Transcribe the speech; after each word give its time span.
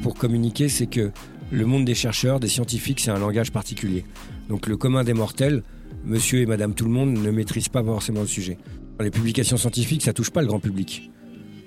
pour 0.00 0.14
communiquer, 0.14 0.68
c'est 0.68 0.86
que 0.86 1.10
le 1.50 1.66
monde 1.66 1.84
des 1.84 1.94
chercheurs, 1.94 2.40
des 2.40 2.48
scientifiques, 2.48 3.00
c'est 3.00 3.10
un 3.10 3.18
langage 3.18 3.52
particulier. 3.52 4.04
Donc 4.48 4.66
le 4.66 4.76
commun 4.76 5.04
des 5.04 5.14
mortels, 5.14 5.62
monsieur 6.04 6.40
et 6.40 6.46
madame 6.46 6.74
tout 6.74 6.84
le 6.84 6.90
monde, 6.90 7.12
ne 7.12 7.30
maîtrise 7.30 7.68
pas 7.68 7.82
forcément 7.82 8.22
le 8.22 8.26
sujet. 8.26 8.58
Les 9.00 9.10
publications 9.10 9.56
scientifiques, 9.56 10.02
ça 10.02 10.12
touche 10.12 10.30
pas 10.30 10.40
le 10.40 10.48
grand 10.48 10.58
public. 10.58 11.10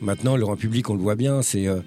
Maintenant, 0.02 0.36
le 0.36 0.44
grand 0.44 0.56
public, 0.56 0.90
on 0.90 0.96
le 0.96 1.02
voit 1.02 1.16
bien, 1.16 1.42
c'est 1.42 1.68
euh, 1.68 1.80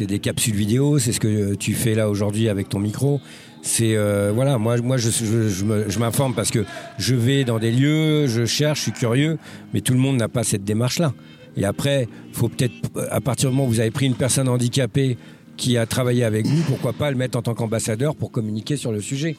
des 0.00 0.18
capsules 0.20 0.54
vidéo, 0.54 0.98
c'est 0.98 1.12
ce 1.12 1.20
que 1.20 1.54
tu 1.54 1.74
fais 1.74 1.94
là 1.94 2.08
aujourd'hui 2.08 2.48
avec 2.48 2.68
ton 2.68 2.78
micro. 2.78 3.20
C'est 3.62 3.96
euh, 3.96 4.32
voilà, 4.34 4.58
moi, 4.58 4.76
moi, 4.78 4.96
je, 4.96 5.10
je 5.10 5.98
m'informe 5.98 6.34
parce 6.34 6.50
que 6.50 6.64
je 6.98 7.14
vais 7.14 7.44
dans 7.44 7.58
des 7.58 7.70
lieux, 7.70 8.26
je 8.26 8.44
cherche, 8.44 8.78
je 8.78 8.82
suis 8.84 8.92
curieux, 8.92 9.38
mais 9.74 9.80
tout 9.80 9.92
le 9.92 10.00
monde 10.00 10.16
n'a 10.16 10.28
pas 10.28 10.44
cette 10.44 10.64
démarche-là. 10.64 11.12
Et 11.56 11.64
après, 11.64 12.08
faut 12.32 12.48
peut-être, 12.48 12.74
à 13.10 13.20
partir 13.20 13.50
du 13.50 13.56
moment 13.56 13.68
où 13.68 13.70
vous 13.70 13.80
avez 13.80 13.90
pris 13.90 14.06
une 14.06 14.14
personne 14.14 14.48
handicapée 14.48 15.18
qui 15.56 15.76
a 15.76 15.86
travaillé 15.86 16.24
avec 16.24 16.46
vous, 16.46 16.62
pourquoi 16.62 16.92
pas 16.92 17.10
le 17.10 17.16
mettre 17.16 17.38
en 17.38 17.42
tant 17.42 17.54
qu'ambassadeur 17.54 18.16
pour 18.16 18.30
communiquer 18.30 18.76
sur 18.76 18.92
le 18.92 19.00
sujet. 19.00 19.36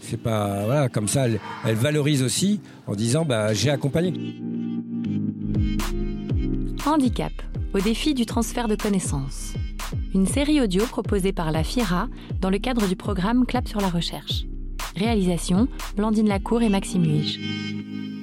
C'est 0.00 0.20
pas 0.20 0.64
voilà, 0.64 0.88
comme 0.88 1.08
ça, 1.08 1.26
elle, 1.26 1.40
elle 1.64 1.74
valorise 1.74 2.22
aussi 2.22 2.60
en 2.86 2.94
disant 2.94 3.24
bah 3.24 3.52
j'ai 3.54 3.70
accompagné. 3.70 4.12
Handicap 6.86 7.32
au 7.74 7.80
défi 7.80 8.14
du 8.14 8.24
transfert 8.24 8.68
de 8.68 8.76
connaissances. 8.76 9.54
Une 10.14 10.26
série 10.26 10.60
audio 10.60 10.84
proposée 10.84 11.32
par 11.32 11.50
la 11.52 11.62
FIRA 11.62 12.08
dans 12.40 12.50
le 12.50 12.58
cadre 12.58 12.86
du 12.86 12.96
programme 12.96 13.44
Clap 13.46 13.68
sur 13.68 13.80
la 13.80 13.88
recherche. 13.88 14.44
Réalisation 14.96 15.68
Blandine 15.96 16.28
Lacour 16.28 16.62
et 16.62 16.68
Maxime 16.68 17.04
Huige. 17.04 17.40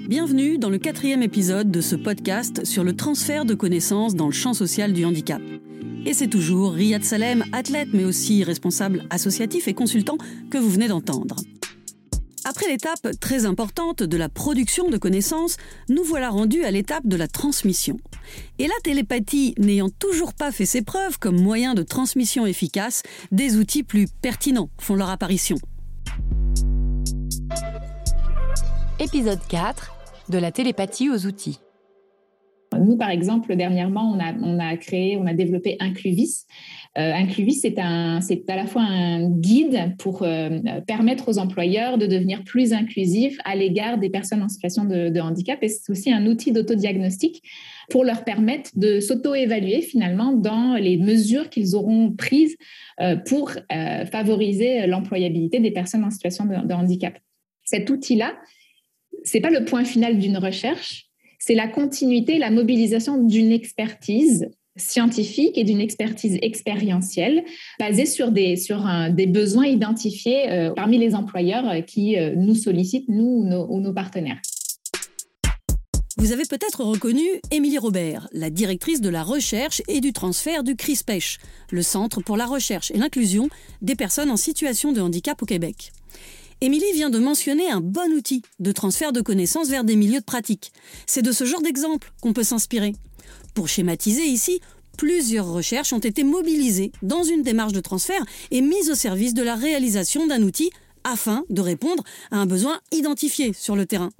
Bienvenue 0.08 0.60
dans 0.60 0.70
le 0.70 0.78
quatrième 0.78 1.24
épisode 1.24 1.72
de 1.72 1.82
ce 1.82 1.96
podcast 1.96 2.64
sur 2.64 2.84
le 2.84 2.96
transfert 2.96 3.44
de 3.44 3.56
connaissances 3.56 4.14
dans 4.14 4.28
le 4.28 4.32
champ 4.32 4.54
social 4.54 4.94
du 4.94 5.04
handicap. 5.04 5.42
Et 6.06 6.14
c'est 6.14 6.28
toujours 6.28 6.74
Riyad 6.74 7.04
Salem, 7.04 7.44
athlète 7.54 7.88
mais 7.92 8.06
aussi 8.06 8.44
responsable 8.44 9.08
associatif 9.10 9.68
et 9.68 9.74
consultant 9.74 10.20
que 10.52 10.60
vous 10.60 10.70
venez 10.70 10.90
d'entendre. 10.90 11.38
Après 12.44 12.68
l'étape 12.68 13.20
très 13.20 13.48
importante 13.48 14.04
de 14.04 14.16
la 14.16 14.30
production 14.30 14.92
de 14.92 14.98
connaissances, 15.00 15.58
nous 15.90 16.04
voilà 16.04 16.30
rendus 16.30 16.66
à 16.66 16.70
l'étape 16.70 17.08
de 17.08 17.16
la 17.16 17.28
transmission. 17.28 17.98
Et 18.60 18.68
la 18.68 18.80
télépathie 18.84 19.56
n'ayant 19.58 19.90
toujours 19.90 20.36
pas 20.36 20.52
fait 20.52 20.68
ses 20.68 20.84
preuves 20.84 21.18
comme 21.18 21.42
moyen 21.42 21.74
de 21.74 21.82
transmission 21.82 22.46
efficace, 22.46 23.02
des 23.32 23.58
outils 23.58 23.82
plus 23.82 24.06
pertinents 24.22 24.70
font 24.78 24.94
leur 24.94 25.10
apparition. 25.10 25.58
Épisode 29.00 29.40
4 29.50 29.95
De 30.30 30.38
la 30.38 30.52
télépathie 30.52 31.10
aux 31.10 31.26
outils. 31.28 31.60
Nous, 32.80 32.98
par 32.98 33.10
exemple, 33.10 33.56
dernièrement, 33.56 34.12
on 34.12 34.60
a, 34.60 34.78
créé, 34.78 35.18
on 35.18 35.26
a 35.26 35.34
développé 35.34 35.78
Incluvis. 35.80 36.46
Euh, 36.98 37.14
Incluvis, 37.14 37.54
c'est 37.54 37.78
à 37.80 38.20
la 38.56 38.66
fois 38.66 38.82
un 38.82 39.30
guide 39.30 39.96
pour 40.00 40.24
euh, 40.24 40.60
permettre 40.88 41.30
aux 41.30 41.38
employeurs 41.38 41.98
de 41.98 42.06
devenir 42.06 42.44
plus 42.44 42.74
inclusifs 42.74 43.38
à 43.46 43.56
l'égard 43.56 43.98
des 43.98 44.10
personnes 44.10 44.44
en 44.44 44.50
situation 44.50 44.84
de, 44.86 45.20
handicap 45.20 45.60
et 45.62 45.70
c'est 45.70 45.90
aussi 45.92 46.12
un 46.12 46.26
outil 46.26 46.52
d'autodiagnostic 46.52 47.42
pour 47.90 48.04
leur 48.04 48.24
permettre 48.24 48.72
de 48.76 49.00
s'auto-évaluer 49.00 49.82
finalement 49.82 50.34
dans 50.34 50.76
les 50.76 50.98
mesures 50.98 51.50
qu'ils 51.50 51.76
auront 51.76 52.12
prises 52.12 52.56
euh, 53.00 53.16
pour 53.16 53.52
favoriser 54.12 54.88
l'employabilité 54.88 55.60
des 55.60 55.72
personnes 55.72 56.04
en 56.04 56.12
situation 56.12 56.46
de 56.46 56.74
handicap. 56.74 57.18
Cet 57.64 57.90
outil-là, 57.90 58.34
c'est 59.26 59.42
pas 59.42 59.50
le 59.50 59.66
point 59.66 59.84
final 59.84 60.18
d'une 60.18 60.38
recherche, 60.38 61.08
c'est 61.40 61.56
la 61.56 61.68
continuité, 61.68 62.38
la 62.38 62.52
mobilisation 62.52 63.22
d'une 63.22 63.52
expertise 63.52 64.50
scientifique 64.78 65.58
et 65.58 65.64
d'une 65.64 65.80
expertise 65.80 66.38
expérientielle 66.42 67.44
basée 67.80 68.06
sur 68.06 68.32
des, 68.32 68.56
sur 68.56 68.86
des 69.12 69.26
besoins 69.26 69.66
identifiés 69.66 70.50
euh, 70.50 70.72
parmi 70.76 70.98
les 70.98 71.16
employeurs 71.16 71.68
euh, 71.70 71.82
qui 71.82 72.18
euh, 72.18 72.34
nous 72.36 72.56
sollicitent, 72.56 73.08
nous 73.08 73.48
ou 73.70 73.80
nos, 73.80 73.94
partenaires. 73.94 74.40
Vous 76.18 76.34
avez 76.34 76.44
peut-être 76.44 76.84
reconnu 76.84 77.24
Émilie 77.52 77.78
Robert, 77.78 78.28
la 78.34 78.50
directrice 78.50 79.00
de 79.00 79.10
la 79.10 79.24
recherche 79.24 79.82
et 79.88 80.02
du 80.02 80.12
transfert 80.12 80.64
du 80.64 80.76
CRISPECH, 80.76 81.38
le 81.72 81.82
Centre 81.82 82.22
pour 82.22 82.36
la 82.36 82.46
recherche 82.46 82.92
et 82.92 82.98
l'inclusion 82.98 83.50
des 83.82 83.96
personnes 83.96 84.32
en 84.32 84.38
situation 84.38 84.92
de 84.92 85.02
handicap 85.02 85.42
au 85.42 85.46
Québec. 85.46 85.92
Émilie 86.62 86.94
vient 86.94 87.10
de 87.10 87.20
mentionner 87.20 87.70
un 87.70 87.82
bon 87.82 88.12
outil 88.14 88.42
de 88.60 88.72
transfert 88.72 89.12
de 89.12 89.22
connaissances 89.22 89.70
vers 89.70 89.84
des 89.84 89.98
milieux 89.98 90.22
de 90.22 90.26
pratique. 90.26 90.72
C'est 91.06 91.22
de 91.22 91.34
ce 91.34 91.44
genre 91.44 91.62
d'exemple 91.62 92.14
qu'on 92.22 92.34
peut 92.34 92.44
s'inspirer. 92.44 92.94
Pour 93.54 93.68
schématiser 93.68 94.24
ici, 94.24 94.62
plusieurs 94.98 95.52
recherches 95.52 95.92
ont 95.92 96.00
été 96.00 96.24
mobilisées 96.24 96.94
dans 97.02 97.24
une 97.24 97.42
démarche 97.42 97.74
de 97.74 97.82
transfert 97.82 98.24
et 98.52 98.62
mises 98.62 98.90
au 98.90 98.96
service 98.96 99.34
de 99.34 99.44
la 99.44 99.56
réalisation 99.56 100.28
d'un 100.28 100.44
outil 100.44 100.72
afin 101.04 101.44
de 101.50 101.62
répondre 101.62 102.04
à 102.32 102.38
un 102.38 102.46
besoin 102.46 102.80
identifié 102.92 103.52
sur 103.54 103.76
le 103.76 103.86
terrain. 103.86 104.12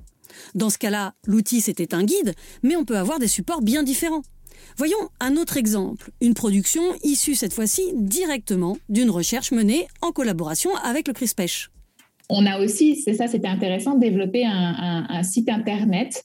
Dans 0.56 0.70
ce 0.70 0.78
cas-là, 0.78 1.14
l'outil 1.26 1.62
c'était 1.62 1.96
un 1.96 2.04
guide, 2.04 2.36
mais 2.64 2.76
on 2.76 2.84
peut 2.84 2.98
avoir 2.98 3.20
des 3.20 3.30
supports 3.30 3.62
bien 3.62 3.84
différents. 3.84 4.24
Voyons 4.78 5.10
un 5.22 5.38
autre 5.38 5.56
exemple, 5.56 6.12
une 6.20 6.34
production 6.34 6.84
issue 7.04 7.36
cette 7.36 7.54
fois-ci 7.54 7.94
directement 7.94 8.78
d'une 8.90 9.10
recherche 9.10 9.52
menée 9.52 9.88
en 10.02 10.12
collaboration 10.12 10.76
avec 10.78 11.08
le 11.08 11.14
CRISPECH. 11.14 11.70
On 12.30 12.46
a 12.46 12.60
aussi, 12.60 12.96
c'est 12.96 13.14
ça, 13.14 13.28
c'était 13.28 13.48
intéressant, 13.48 13.98
développé 13.98 14.44
un, 14.46 15.24
site 15.24 15.50
internet. 15.50 16.24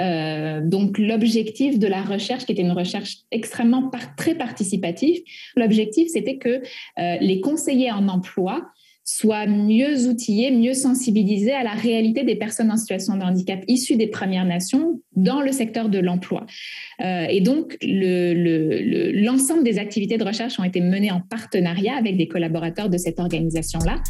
Euh, 0.00 0.60
donc 0.62 0.98
l'objectif 0.98 1.78
de 1.78 1.86
la 1.86 2.02
recherche, 2.02 2.46
qui 2.46 2.52
était 2.52 2.62
une 2.62 2.72
recherche 2.72 3.18
extrêmement 3.30 3.90
très 4.16 4.34
participative, 4.34 5.22
l'objectif 5.56 6.08
c'était 6.08 6.38
que 6.38 6.62
euh, 6.98 7.16
les 7.20 7.40
conseillers 7.40 7.92
en 7.92 8.08
emploi 8.08 8.70
soient 9.04 9.46
mieux 9.46 10.08
outillés, 10.08 10.50
mieux 10.50 10.72
sensibilisés 10.72 11.52
à 11.52 11.62
la 11.62 11.72
réalité 11.72 12.24
des 12.24 12.36
personnes 12.36 12.70
en 12.70 12.78
situation 12.78 13.16
de 13.16 13.22
handicap 13.22 13.62
issues 13.68 13.96
des 13.96 14.06
Premières 14.06 14.46
Nations 14.46 15.00
dans 15.14 15.42
le 15.42 15.52
secteur 15.52 15.90
de 15.90 15.98
l'emploi. 15.98 16.46
Euh, 17.02 17.26
et 17.28 17.42
donc, 17.42 17.76
l'ensemble 17.82 19.60
le, 19.60 19.64
des 19.64 19.78
activités 19.78 20.16
de 20.16 20.24
recherche 20.24 20.58
ont 20.58 20.64
été 20.64 20.80
menées 20.80 21.12
en 21.12 21.20
partenariat 21.20 21.96
avec 21.96 22.16
des 22.16 22.28
collaborateurs 22.28 22.88
de 22.88 22.96
cette 22.96 23.20
organisation-là. 23.20 24.02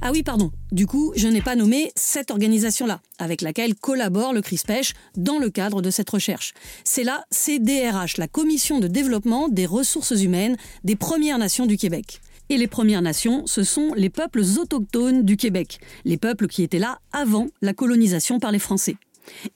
Ah 0.00 0.10
oui, 0.12 0.22
pardon. 0.22 0.52
Du 0.70 0.86
coup, 0.86 1.12
je 1.16 1.26
n'ai 1.26 1.40
pas 1.40 1.56
nommé 1.56 1.90
cette 1.96 2.30
organisation-là, 2.30 3.00
avec 3.18 3.42
laquelle 3.42 3.74
collabore 3.74 4.32
le 4.32 4.42
CRISPECH 4.42 4.94
dans 5.16 5.38
le 5.38 5.50
cadre 5.50 5.82
de 5.82 5.90
cette 5.90 6.08
recherche. 6.08 6.54
C'est 6.84 7.02
la 7.02 7.24
CDRH, 7.32 8.16
la 8.16 8.28
Commission 8.28 8.78
de 8.78 8.86
développement 8.86 9.48
des 9.48 9.66
ressources 9.66 10.12
humaines 10.12 10.56
des 10.84 10.94
Premières 10.94 11.38
Nations 11.38 11.66
du 11.66 11.76
Québec. 11.76 12.20
Et 12.48 12.56
les 12.56 12.68
Premières 12.68 13.02
Nations, 13.02 13.46
ce 13.46 13.64
sont 13.64 13.92
les 13.96 14.08
peuples 14.08 14.42
autochtones 14.58 15.24
du 15.24 15.36
Québec, 15.36 15.80
les 16.04 16.16
peuples 16.16 16.46
qui 16.46 16.62
étaient 16.62 16.78
là 16.78 17.00
avant 17.12 17.48
la 17.60 17.74
colonisation 17.74 18.38
par 18.38 18.52
les 18.52 18.60
Français. 18.60 18.96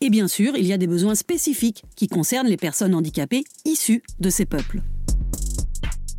Et 0.00 0.10
bien 0.10 0.26
sûr, 0.26 0.56
il 0.56 0.66
y 0.66 0.72
a 0.72 0.76
des 0.76 0.88
besoins 0.88 1.14
spécifiques 1.14 1.84
qui 1.94 2.08
concernent 2.08 2.48
les 2.48 2.56
personnes 2.56 2.94
handicapées 2.94 3.44
issues 3.64 4.02
de 4.18 4.28
ces 4.28 4.44
peuples 4.44 4.82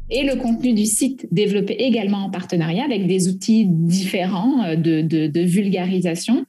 et 0.10 0.24
le 0.24 0.36
contenu 0.36 0.74
du 0.74 0.86
site 0.86 1.28
développé 1.32 1.74
également 1.74 2.26
en 2.26 2.30
partenariat 2.30 2.84
avec 2.84 3.08
des 3.08 3.28
outils 3.28 3.66
différents 3.68 4.64
euh, 4.64 4.76
de, 4.76 5.40
vulgarisation, 5.42 6.46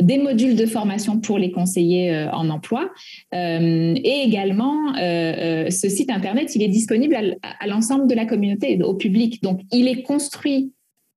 des 0.00 0.18
modules 0.18 0.56
de 0.56 0.66
formation 0.66 1.20
pour 1.20 1.38
les 1.38 1.50
conseillers 1.50 2.12
euh, 2.12 2.30
en 2.32 2.50
emploi 2.50 2.90
euh, 3.34 3.94
et 3.96 4.22
également 4.24 4.94
ce 4.96 5.88
site 5.88 6.10
internet, 6.10 6.54
il 6.54 6.62
est 6.62 6.68
disponible 6.68 7.16
à, 7.42 7.66
l'ensemble 7.66 8.06
de 8.06 8.14
la 8.14 8.24
communauté, 8.24 8.80
au 8.82 8.94
public. 8.94 9.42
Donc, 9.42 9.60
il 9.72 9.88
est 9.88 10.02
construit 10.02 10.72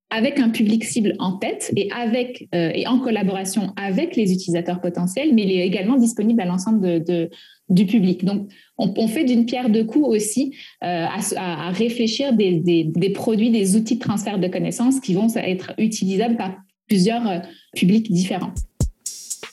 avec 0.09 0.39
un 0.39 0.49
public 0.49 0.83
cible 0.83 1.15
en 1.19 1.33
tête 1.33 1.71
et 1.75 1.91
avec 1.91 2.47
et 2.51 2.87
en 2.87 2.99
collaboration 2.99 3.73
avec 3.75 4.15
les 4.15 4.33
utilisateurs 4.33 4.81
potentiels, 4.81 5.35
mais 5.35 5.43
il 5.43 5.51
est 5.51 5.67
également 5.67 5.97
disponible 5.97 6.41
à 6.41 6.45
l'ensemble 6.45 7.03
de, 7.03 7.29
du 7.69 7.85
public. 7.85 8.25
Donc, 8.25 8.49
on, 8.77 9.07
fait 9.07 9.23
d'une 9.23 9.45
pierre 9.45 9.69
deux 9.69 9.83
coups 9.83 10.07
aussi 10.07 10.55
euh, 10.83 11.05
à, 11.37 11.69
réfléchir 11.71 12.33
des, 12.33 13.11
produits, 13.13 13.51
des 13.51 13.75
outils 13.75 13.95
de 13.95 13.99
transfert 13.99 14.39
de 14.39 14.47
connaissances 14.47 14.99
qui 14.99 15.13
vont 15.13 15.27
être 15.35 15.73
utilisables 15.77 16.37
par 16.37 16.55
plusieurs 16.87 17.27
euh, 17.27 17.39
publics 17.75 18.11
différents. 18.11 18.53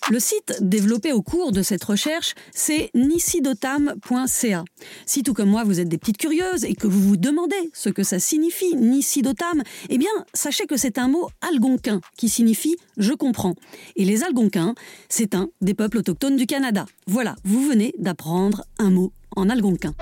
Le 0.08 0.20
site 0.20 0.58
développé 0.60 1.12
au 1.12 1.20
cours 1.20 1.50
de 1.50 1.62
cette 1.62 1.82
recherche, 1.82 2.34
c'est 2.54 2.90
nisidotam.ca. 2.94 4.64
Si 5.04 5.22
tout 5.24 5.34
comme 5.34 5.50
moi 5.50 5.64
vous 5.64 5.80
êtes 5.80 5.88
des 5.88 5.98
petites 5.98 6.18
curieuses 6.18 6.64
et 6.64 6.74
que 6.74 6.86
vous 6.86 7.00
vous 7.00 7.16
demandez 7.16 7.70
ce 7.72 7.88
que 7.88 8.04
ça 8.04 8.20
signifie 8.20 8.76
nisidotam, 8.76 9.64
eh 9.88 9.98
bien 9.98 10.10
sachez 10.32 10.66
que 10.66 10.76
c'est 10.76 10.98
un 10.98 11.08
mot 11.08 11.28
algonquin 11.40 12.00
qui 12.16 12.28
signifie 12.28 12.76
je 12.98 13.14
comprends. 13.14 13.56
Et 13.96 14.04
les 14.04 14.22
algonquins, 14.22 14.76
c'est 15.08 15.34
un 15.34 15.48
des 15.60 15.74
peuples 15.74 15.98
autochtones 15.98 16.36
du 16.36 16.46
Canada. 16.46 16.86
Voilà, 17.08 17.34
vous 17.44 17.66
venez 17.66 17.92
d'apprendre 17.98 18.64
un 18.78 18.90
mot 18.90 19.12
en 19.34 19.50
algonquin. 19.50 19.92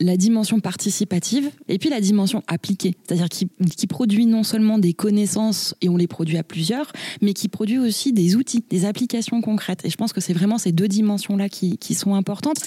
La 0.00 0.16
dimension 0.16 0.60
participative 0.60 1.50
et 1.68 1.78
puis 1.78 1.90
la 1.90 2.00
dimension 2.00 2.42
appliquée, 2.46 2.94
c'est-à-dire 3.06 3.28
qui, 3.28 3.46
produit 3.86 4.26
non 4.26 4.42
seulement 4.42 4.78
des 4.78 4.92
connaissances 4.92 5.74
et 5.80 5.88
on 5.88 5.96
les 5.96 6.06
produit 6.06 6.36
à 6.36 6.42
plusieurs, 6.42 6.92
mais 7.22 7.32
qui 7.32 7.48
produit 7.48 7.78
aussi 7.78 8.12
des 8.12 8.36
outils, 8.36 8.64
des 8.68 8.84
applications 8.84 9.40
concrètes. 9.40 9.84
Et 9.84 9.90
je 9.90 9.96
pense 9.96 10.12
que 10.12 10.20
c'est 10.20 10.34
vraiment 10.34 10.58
ces 10.58 10.72
deux 10.72 10.88
dimensions-là 10.88 11.48
qui, 11.48 11.78
qui 11.78 11.94
sont 11.94 12.14
importantes. 12.14 12.58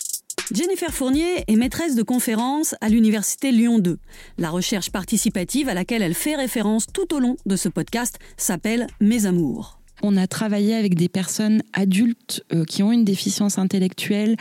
Jennifer 0.53 0.91
Fournier 0.91 1.43
est 1.47 1.55
maîtresse 1.55 1.95
de 1.95 2.03
conférences 2.03 2.75
à 2.81 2.89
l'Université 2.89 3.51
Lyon 3.51 3.79
2. 3.79 3.97
La 4.37 4.49
recherche 4.49 4.89
participative 4.89 5.69
à 5.69 5.73
laquelle 5.73 6.01
elle 6.01 6.15
fait 6.15 6.35
référence 6.35 6.87
tout 6.91 7.13
au 7.13 7.19
long 7.19 7.37
de 7.45 7.55
ce 7.55 7.69
podcast 7.69 8.19
s'appelle 8.35 8.87
Mes 8.99 9.25
Amours. 9.25 9.80
On 10.03 10.17
a 10.17 10.27
travaillé 10.27 10.75
avec 10.75 10.95
des 10.95 11.09
personnes 11.09 11.61
adultes 11.73 12.43
euh, 12.53 12.65
qui 12.65 12.83
ont 12.83 12.91
une 12.91 13.05
déficience 13.05 13.57
intellectuelle 13.57 14.35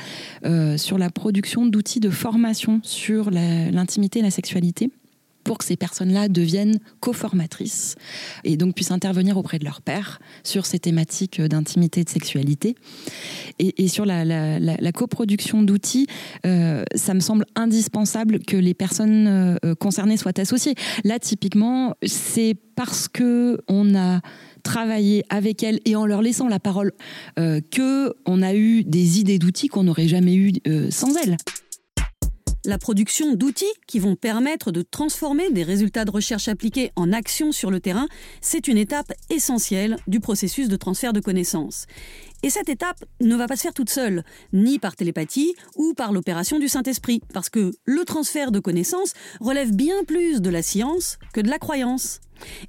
euh, 0.45 0.77
sur 0.77 0.99
la 0.99 1.11
production 1.11 1.67
d'outils 1.67 2.01
de 2.01 2.11
formation 2.11 2.81
sur 2.83 3.31
l'intimité 3.31 4.21
et 4.21 4.23
la 4.23 4.31
sexualité 4.31 4.91
pour 5.44 5.58
que 5.58 5.64
ces 5.64 5.76
personnes-là 5.76 6.28
deviennent 6.28 6.78
co-formatrices 7.00 7.96
et 8.44 8.56
donc 8.56 8.75
puissent 8.75 8.90
intervenir 8.90 9.37
auprès 9.37 9.58
de 9.58 9.64
leur 9.64 9.81
père 9.81 10.20
sur 10.44 10.66
ces 10.66 10.78
thématiques 10.78 11.40
d'intimité 11.40 12.00
et 12.00 12.04
de 12.04 12.10
sexualité. 12.10 12.75
Et, 13.58 13.88
sur 13.88 14.06
la, 14.06 14.92
coproduction 14.92 15.62
d'outils, 15.62 16.06
euh, 16.46 16.84
ça 16.94 17.14
me 17.14 17.20
semble 17.20 17.44
indispensable 17.54 18.40
que 18.40 18.56
les 18.56 18.75
personnes 18.75 19.58
concernées 19.78 20.16
soient 20.16 20.38
associées. 20.38 20.75
Là, 21.04 21.19
typiquement, 21.19 21.94
c'est 22.04 22.56
parce 22.75 23.08
que 23.08 23.60
on 23.69 23.94
a 23.94 24.20
travailler 24.62 25.25
avec 25.28 25.62
elles 25.62 25.81
et 25.84 25.96
en 25.96 26.06
leur 26.06 26.22
laissant 26.22 26.48
la 26.48 26.60
parole 26.60 26.92
euh, 27.38 27.60
que 27.70 28.14
on 28.26 28.42
a 28.42 28.54
eu 28.54 28.84
des 28.84 29.20
idées 29.20 29.38
d'outils 29.38 29.69
qu'on 29.69 29.84
n'aurait 29.84 30.08
jamais 30.08 30.34
eu 30.34 30.52
euh, 30.66 30.90
sans 30.90 31.16
elles. 31.16 31.37
La 32.67 32.77
production 32.77 33.35
d'outils 33.35 33.65
qui 33.87 33.99
vont 33.99 34.17
permettre 34.17 34.71
de 34.71 34.83
transformer 34.83 35.51
des 35.51 35.62
résultats 35.62 36.05
de 36.05 36.11
recherche 36.11 36.47
appliqués 36.47 36.93
en 36.95 37.11
actions 37.11 37.53
sur 37.53 37.71
le 37.71 37.81
terrain, 37.81 38.07
c'est 38.43 38.69
une 38.69 38.77
étape 38.77 39.15
essentielle 39.31 39.97
du 40.07 40.21
processus 40.21 40.69
de 40.69 40.77
transfert 40.77 41.15
de 41.15 41.21
connaissances. 41.21 41.87
Et 42.43 42.51
cette 42.51 42.69
étape 42.69 43.03
ne 43.23 43.35
va 43.35 43.47
pas 43.47 43.57
se 43.57 43.62
faire 43.62 43.73
toute 43.73 43.89
seule, 43.89 44.25
ni 44.53 44.79
par 44.79 44.95
télépathie 44.95 45.55
ou 45.75 45.95
par 45.95 46.12
l'opération 46.12 46.59
du 46.59 46.69
Saint-Esprit, 46.69 47.23
parce 47.33 47.49
que 47.49 47.73
le 47.87 48.05
transfert 48.05 48.53
de 48.53 48.61
connaissances 48.61 49.15
relève 49.41 49.75
bien 49.75 50.05
plus 50.05 50.43
de 50.43 50.51
la 50.51 50.62
science 50.62 51.19
que 51.33 51.41
de 51.41 51.49
la 51.49 51.59
croyance. 51.59 52.21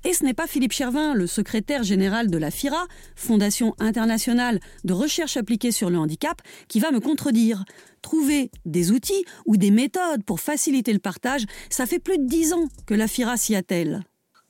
Et 0.06 0.14
ce 0.14 0.24
n'est 0.24 0.34
pas 0.34 0.48
Philippe 0.48 0.74
Chervin, 0.74 1.14
le 1.14 1.28
secrétaire 1.28 1.84
général 1.84 2.30
de 2.30 2.38
la 2.38 2.52
FIRA, 2.52 2.88
Fondation 3.16 3.76
internationale 3.80 4.60
de 4.84 4.94
recherche 4.94 5.38
appliquée 5.38 5.72
sur 5.72 5.90
le 5.90 5.98
handicap, 5.98 6.42
qui 6.68 6.80
va 6.80 6.92
me 6.92 7.00
contredire. 7.00 7.64
Trouver 8.02 8.50
des 8.66 8.92
outils 8.92 9.26
ou 9.46 9.58
des 9.58 9.72
méthodes 9.72 10.24
pour 10.26 10.40
faciliter 10.40 10.94
le 10.94 11.00
partage, 11.00 11.46
ça 11.70 11.86
fait 11.86 12.00
plus 12.00 12.18
de 12.18 12.26
dix 12.26 12.54
ans 12.54 12.68
que 12.86 12.94
la 12.94 13.08
FIRA 13.08 13.38
s'y 13.38 13.56
attelle. 13.56 14.04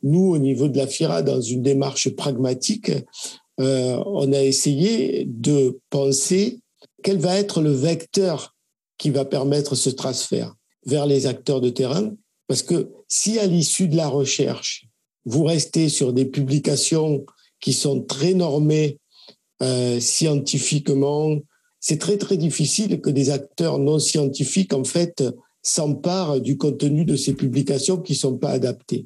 Nous, 0.04 0.32
au 0.32 0.38
niveau 0.38 0.68
de 0.68 0.78
la 0.78 0.88
FIRA, 0.88 1.22
dans 1.22 1.42
une 1.42 1.62
démarche 1.62 2.10
pragmatique, 2.16 2.92
euh, 3.60 4.02
on 4.06 4.32
a 4.34 4.42
essayé 4.42 5.26
de 5.28 5.80
penser 5.90 6.62
quel 7.04 7.20
va 7.20 7.38
être 7.38 7.62
le 7.62 7.72
vecteur 7.72 8.56
qui 8.98 9.10
va 9.10 9.26
permettre 9.26 9.76
ce 9.76 9.90
transfert 9.90 10.56
vers 10.86 11.06
les 11.06 11.28
acteurs 11.28 11.62
de 11.62 11.70
terrain. 11.70 12.12
Parce 12.48 12.64
que 12.64 12.92
si 13.08 13.40
à 13.40 13.48
l'issue 13.48 13.88
de 13.88 13.96
la 13.96 14.08
recherche, 14.08 14.86
vous 15.26 15.44
restez 15.44 15.90
sur 15.90 16.14
des 16.14 16.26
publications 16.26 17.26
qui 17.60 17.74
sont 17.74 18.02
très 18.02 18.34
normées 18.34 18.98
euh, 19.62 20.00
scientifiquement, 20.00 21.38
c'est 21.80 22.00
très 22.00 22.18
très 22.18 22.38
difficile 22.38 23.00
que 23.00 23.10
des 23.10 23.30
acteurs 23.30 23.78
non 23.78 24.00
scientifiques 24.00 24.74
en 24.74 24.84
fait 24.84 25.24
s'emparent 25.62 26.40
du 26.40 26.58
contenu 26.58 27.06
de 27.06 27.16
ces 27.16 27.34
publications 27.34 27.98
qui 27.98 28.16
sont 28.16 28.38
pas 28.38 28.50
adaptées. 28.50 29.06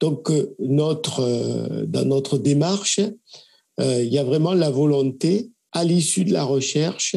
Donc 0.00 0.30
euh, 0.30 0.54
euh, 0.60 1.84
dans 1.86 2.04
notre 2.06 2.38
démarche, 2.38 3.00
il 3.78 4.04
y 4.04 4.18
a 4.18 4.24
vraiment 4.24 4.54
la 4.54 4.70
volonté 4.70 5.50
à 5.72 5.82
l'issue 5.84 6.24
de 6.24 6.32
la 6.32 6.44
recherche 6.44 7.16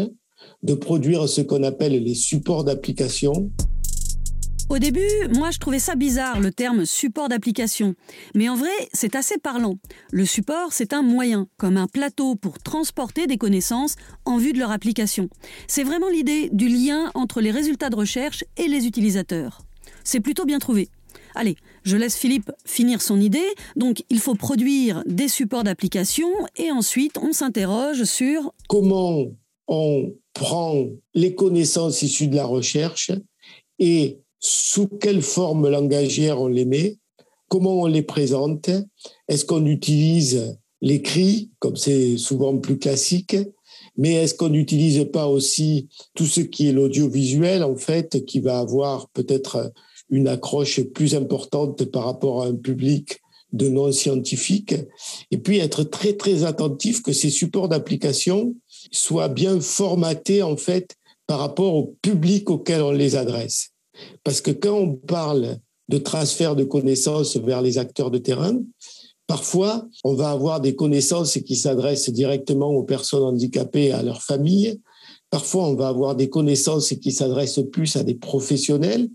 de 0.64 0.74
produire 0.74 1.30
ce 1.30 1.42
qu'on 1.42 1.62
appelle 1.62 2.04
les 2.04 2.16
supports 2.16 2.64
d'application 2.64 3.52
au 4.70 4.80
début, 4.80 5.08
moi 5.34 5.52
je 5.52 5.60
trouvais 5.60 5.80
ça 5.80 5.96
bizarre 5.96 6.40
le 6.40 6.52
terme 6.52 6.86
support 6.86 7.30
d'application. 7.30 7.96
Mais 8.36 8.50
en 8.50 8.56
vrai, 8.56 8.70
c'est 8.94 9.16
assez 9.16 9.38
parlant. 9.38 9.78
Le 10.12 10.26
support, 10.26 10.74
c'est 10.74 10.94
un 10.94 11.02
moyen, 11.02 11.48
comme 11.58 11.78
un 11.78 11.88
plateau 11.88 12.36
pour 12.36 12.60
transporter 12.60 13.28
des 13.28 13.38
connaissances 13.38 13.96
en 14.26 14.38
vue 14.38 14.54
de 14.54 14.60
leur 14.60 14.72
application. 14.72 15.30
C'est 15.68 15.84
vraiment 15.84 16.10
l'idée 16.10 16.50
du 16.52 16.68
lien 16.68 17.12
entre 17.14 17.42
les 17.42 17.52
résultats 17.52 17.90
de 17.90 17.96
recherche 17.96 18.44
et 18.58 18.68
les 18.68 18.86
utilisateurs. 18.86 19.62
C'est 20.04 20.20
plutôt 20.20 20.46
bien 20.46 20.60
trouvé. 20.60 20.90
Allez, 21.36 21.56
je 21.84 21.98
laisse 21.98 22.18
Philippe 22.18 22.52
finir 22.66 23.02
son 23.02 23.22
idée. 23.22 23.48
Donc, 23.76 24.04
il 24.10 24.20
faut 24.20 24.36
produire 24.36 25.04
des 25.06 25.28
supports 25.28 25.64
d'application 25.64 26.30
et 26.56 26.72
ensuite 26.72 27.18
on 27.18 27.32
s'interroge 27.32 28.04
sur 28.04 28.54
comment 28.68 29.26
on 29.68 30.14
prend 30.34 30.86
les 31.14 31.36
connaissances 31.36 32.02
issues 32.02 32.28
de 32.28 32.36
la 32.36 32.46
recherche 32.46 33.12
et 33.80 34.20
sous 34.40 34.88
quelle 34.88 35.22
forme 35.22 35.70
langagière 35.70 36.42
on 36.42 36.48
les 36.48 36.66
met, 36.66 36.98
comment 37.48 37.82
on 37.82 37.86
les 37.88 38.04
présente, 38.04 38.70
est-ce 39.28 39.46
qu'on 39.46 39.66
utilise 39.66 40.58
l'écrit, 40.82 41.52
comme 41.60 41.76
c'est 41.76 42.18
souvent 42.18 42.58
plus 42.58 42.78
classique, 42.78 43.36
mais 43.98 44.14
est-ce 44.14 44.36
qu'on 44.36 44.50
n'utilise 44.50 45.08
pas 45.12 45.28
aussi 45.28 45.88
tout 46.14 46.26
ce 46.26 46.42
qui 46.42 46.68
est 46.68 46.72
l'audiovisuel, 46.72 47.64
en 47.64 47.76
fait, 47.76 48.26
qui 48.26 48.40
va 48.40 48.60
avoir 48.60 49.10
peut-être 49.10 49.72
une 50.10 50.28
accroche 50.28 50.82
plus 50.82 51.16
importante 51.16 51.84
par 51.86 52.06
rapport 52.06 52.44
à 52.44 52.48
un 52.48 52.56
public 52.56 53.20
de 53.54 53.70
non-scientifiques, 53.70 54.76
et 55.32 55.38
puis 55.38 55.60
être 55.60 55.84
très, 55.84 56.14
très 56.14 56.44
attentif 56.44 57.02
que 57.02 57.14
ces 57.14 57.30
supports 57.30 57.70
d'application 57.70 58.56
soient 58.92 59.30
bien 59.30 59.60
formatés, 59.60 60.44
en 60.44 60.58
fait, 60.58 60.96
par 61.28 61.40
rapport 61.40 61.74
au 61.74 61.96
public 62.02 62.50
auquel 62.50 62.82
on 62.82 62.92
les 62.92 63.16
adresse. 63.16 63.72
Parce 64.24 64.42
que 64.42 64.52
quand 64.52 64.76
on 64.76 64.96
parle 64.96 65.58
de 65.90 65.98
transfert 65.98 66.56
de 66.56 66.64
connaissances 66.64 67.38
vers 67.38 67.62
les 67.62 67.78
acteurs 67.78 68.12
de 68.12 68.18
terrain, 68.18 68.60
parfois, 69.26 69.88
on 70.04 70.14
va 70.14 70.32
avoir 70.32 70.62
des 70.62 70.76
connaissances 70.76 71.38
qui 71.38 71.56
s'adressent 71.56 72.10
directement 72.10 72.70
aux 72.70 72.84
personnes 72.84 73.24
handicapées 73.24 73.86
et 73.86 73.92
à 73.92 74.04
leurs 74.04 74.22
familles. 74.22 74.80
Parfois, 75.30 75.68
on 75.68 75.76
va 75.76 75.90
avoir 75.90 76.16
des 76.16 76.30
connaissances 76.30 76.90
qui 76.90 77.12
s'adressent 77.12 77.62
plus 77.72 77.96
à 77.96 78.04
des 78.04 78.16
professionnels. 78.16 79.10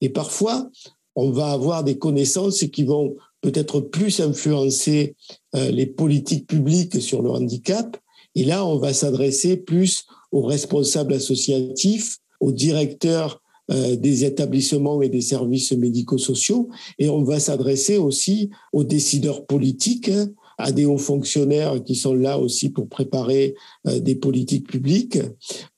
Et 0.00 0.08
parfois, 0.08 0.68
on 1.14 1.30
va 1.30 1.52
avoir 1.52 1.82
des 1.82 1.98
connaissances 1.98 2.64
qui 2.64 2.84
vont 2.84 3.16
peut-être 3.40 3.80
plus 3.80 4.20
influencer 4.20 5.16
euh, 5.54 5.70
les 5.70 5.86
politiques 5.86 6.46
publiques 6.46 7.00
sur 7.00 7.22
le 7.22 7.30
handicap. 7.30 7.96
Et 8.34 8.44
là, 8.44 8.66
on 8.66 8.78
va 8.78 8.92
s'adresser 8.92 9.56
plus 9.56 10.04
aux 10.32 10.42
responsables 10.42 11.14
associatifs, 11.14 12.18
aux 12.40 12.52
directeurs 12.52 13.40
des 13.68 14.24
établissements 14.24 15.02
et 15.02 15.08
des 15.08 15.20
services 15.20 15.72
médico-sociaux. 15.72 16.68
Et 16.98 17.08
on 17.08 17.24
va 17.24 17.40
s'adresser 17.40 17.98
aussi 17.98 18.50
aux 18.72 18.84
décideurs 18.84 19.44
politiques, 19.44 20.10
à 20.58 20.72
des 20.72 20.86
hauts 20.86 20.98
fonctionnaires 20.98 21.82
qui 21.84 21.94
sont 21.94 22.14
là 22.14 22.38
aussi 22.38 22.70
pour 22.70 22.88
préparer 22.88 23.54
euh, 23.86 24.00
des 24.00 24.14
politiques 24.14 24.68
publiques. 24.68 25.18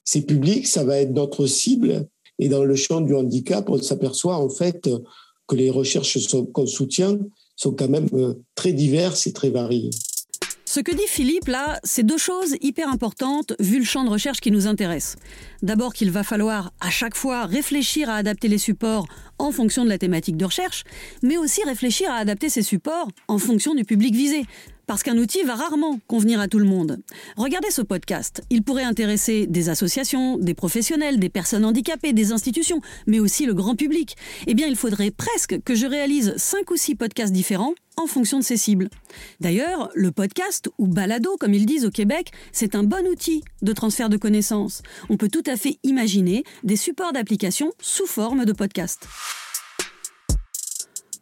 Ces 0.05 0.23
publics, 0.23 0.67
ça 0.67 0.85
va 0.85 0.99
être 0.99 1.13
notre 1.13 1.47
cible. 1.47 2.09
Et 2.39 2.49
dans 2.49 2.65
le 2.65 2.77
champ 2.77 3.01
du 3.01 3.15
handicap, 3.15 3.69
on 3.69 3.83
s'aperçoit 3.83 4.37
en 4.37 4.49
fait 4.49 4.89
que 5.49 5.57
les 5.57 5.71
recherches 5.71 6.19
qu'on 6.53 6.67
soutient 6.67 7.19
sont 7.57 7.73
quand 7.73 7.89
même 7.89 8.09
euh, 8.13 8.35
très 8.55 8.73
diverses 8.73 9.27
et 9.27 9.33
très 9.33 9.51
variées. 9.51 9.91
Ce 10.71 10.81
que 10.81 10.93
dit 10.93 11.07
Philippe, 11.07 11.49
là, 11.49 11.81
c'est 11.83 12.03
deux 12.03 12.19
choses 12.19 12.55
hyper 12.61 12.91
importantes 12.91 13.55
vu 13.59 13.79
le 13.79 13.87
champ 13.87 14.05
de 14.05 14.11
recherche 14.11 14.39
qui 14.39 14.51
nous 14.51 14.67
intéresse. 14.67 15.17
D'abord 15.63 15.95
qu'il 15.95 16.11
va 16.11 16.23
falloir 16.23 16.75
à 16.79 16.91
chaque 16.91 17.17
fois 17.17 17.47
réfléchir 17.47 18.11
à 18.11 18.17
adapter 18.17 18.49
les 18.49 18.59
supports 18.59 19.07
en 19.39 19.51
fonction 19.51 19.83
de 19.83 19.89
la 19.89 19.97
thématique 19.97 20.37
de 20.37 20.45
recherche, 20.45 20.85
mais 21.23 21.39
aussi 21.39 21.65
réfléchir 21.65 22.11
à 22.11 22.17
adapter 22.17 22.51
ces 22.51 22.61
supports 22.61 23.09
en 23.29 23.39
fonction 23.39 23.75
du 23.75 23.85
public 23.85 24.15
visé 24.15 24.45
parce 24.89 25.03
qu'un 25.03 25.19
outil 25.19 25.43
va 25.43 25.55
rarement 25.55 26.01
convenir 26.09 26.41
à 26.41 26.49
tout 26.49 26.59
le 26.59 26.65
monde. 26.65 26.99
Regardez 27.37 27.71
ce 27.71 27.83
podcast. 27.83 28.43
Il 28.51 28.63
pourrait 28.63 28.85
intéresser 28.85 29.47
des 29.47 29.69
associations, 29.69 30.39
des 30.39 30.55
professionnels, 30.55 31.21
des 31.21 31.29
personnes 31.29 31.67
handicapées, 31.67 32.15
des 32.15 32.33
institutions, 32.33 32.81
mais 33.07 33.21
aussi 33.21 33.45
le 33.45 33.53
grand 33.55 33.77
public. 33.77 34.17
Eh 34.47 34.55
bien, 34.55 34.67
il 34.67 34.77
faudrait 34.77 35.11
presque 35.11 35.61
que 35.63 35.75
je 35.75 35.87
réalise 35.87 36.35
cinq 36.39 36.71
ou 36.71 36.77
six 36.77 36.95
podcasts 36.95 37.33
différents 37.33 37.75
en 37.99 38.07
fonction 38.07 38.39
de 38.39 38.45
ces 38.45 38.57
cibles. 38.57 38.89
D'ailleurs, 39.41 39.91
le 39.95 40.11
podcast, 40.11 40.71
ou 40.79 40.87
balado 40.87 41.37
comme 41.39 41.53
ils 41.53 41.67
disent 41.67 41.85
au 41.85 41.91
Québec, 41.91 42.33
c'est 42.53 42.75
un 42.75 42.83
bon 42.83 43.07
outil 43.07 43.45
de 43.61 43.73
transfert 43.75 44.09
de 44.09 44.17
connaissances. 44.17 44.83
On 45.11 45.19
peut 45.19 45.29
tout 45.29 45.45
à 45.47 45.57
fait 45.57 45.79
imaginer 45.83 46.45
des 46.65 46.77
supports 46.77 47.13
d'application 47.13 47.73
sous 47.79 48.07
forme 48.07 48.47
de 48.47 48.53
podcast 48.53 49.07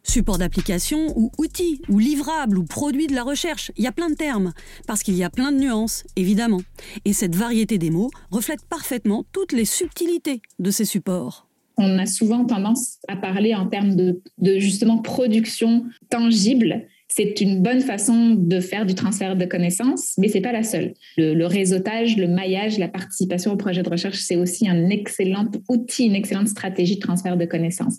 support 0.09 0.37
d'application 0.37 1.07
ou 1.15 1.31
outil 1.37 1.81
ou 1.89 1.99
livrable 1.99 2.57
ou 2.57 2.63
produit 2.63 3.07
de 3.07 3.13
la 3.13 3.23
recherche. 3.23 3.71
Il 3.77 3.83
y 3.83 3.87
a 3.87 3.91
plein 3.91 4.09
de 4.09 4.15
termes, 4.15 4.53
parce 4.87 5.03
qu'il 5.03 5.15
y 5.15 5.23
a 5.23 5.29
plein 5.29 5.51
de 5.51 5.57
nuances, 5.57 6.03
évidemment. 6.15 6.61
Et 7.05 7.13
cette 7.13 7.35
variété 7.35 7.77
des 7.77 7.89
mots 7.89 8.09
reflète 8.31 8.65
parfaitement 8.65 9.25
toutes 9.31 9.51
les 9.51 9.65
subtilités 9.65 10.41
de 10.59 10.71
ces 10.71 10.85
supports. 10.85 11.47
on 11.77 11.99
a 11.99 12.05
souvent 12.07 12.43
tendance 12.45 12.97
à 13.07 13.15
parler 13.15 13.53
en 13.53 13.67
termes 13.67 13.95
de, 13.95 14.21
justement 14.59 14.97
production 14.97 15.85
tangible. 16.09 16.87
C'est 17.17 17.41
une 17.41 17.63
bonne 17.63 17.81
façon 17.81 18.35
de 18.35 18.59
faire 18.59 18.85
du 18.85 18.93
transfert 18.93 19.35
de 19.35 19.45
connaissances, 19.45 20.13
mais 20.19 20.27
c'est 20.27 20.39
pas 20.39 20.51
la 20.51 20.61
seule. 20.61 20.93
Le, 21.17 21.45
réseautage, 21.47 22.15
le 22.15 22.27
maillage, 22.27 22.77
la 22.77 22.87
participation 22.87 23.51
au 23.51 23.57
projet 23.57 23.81
de 23.81 23.89
recherche, 23.89 24.19
c'est 24.19 24.35
aussi 24.35 24.69
un 24.69 24.91
excellent 24.91 25.49
outil, 25.67 26.05
une 26.05 26.13
excellente 26.13 26.47
stratégie 26.47 26.97
de 26.97 26.99
transfert 26.99 27.35
de 27.35 27.45
connaissances, 27.45 27.95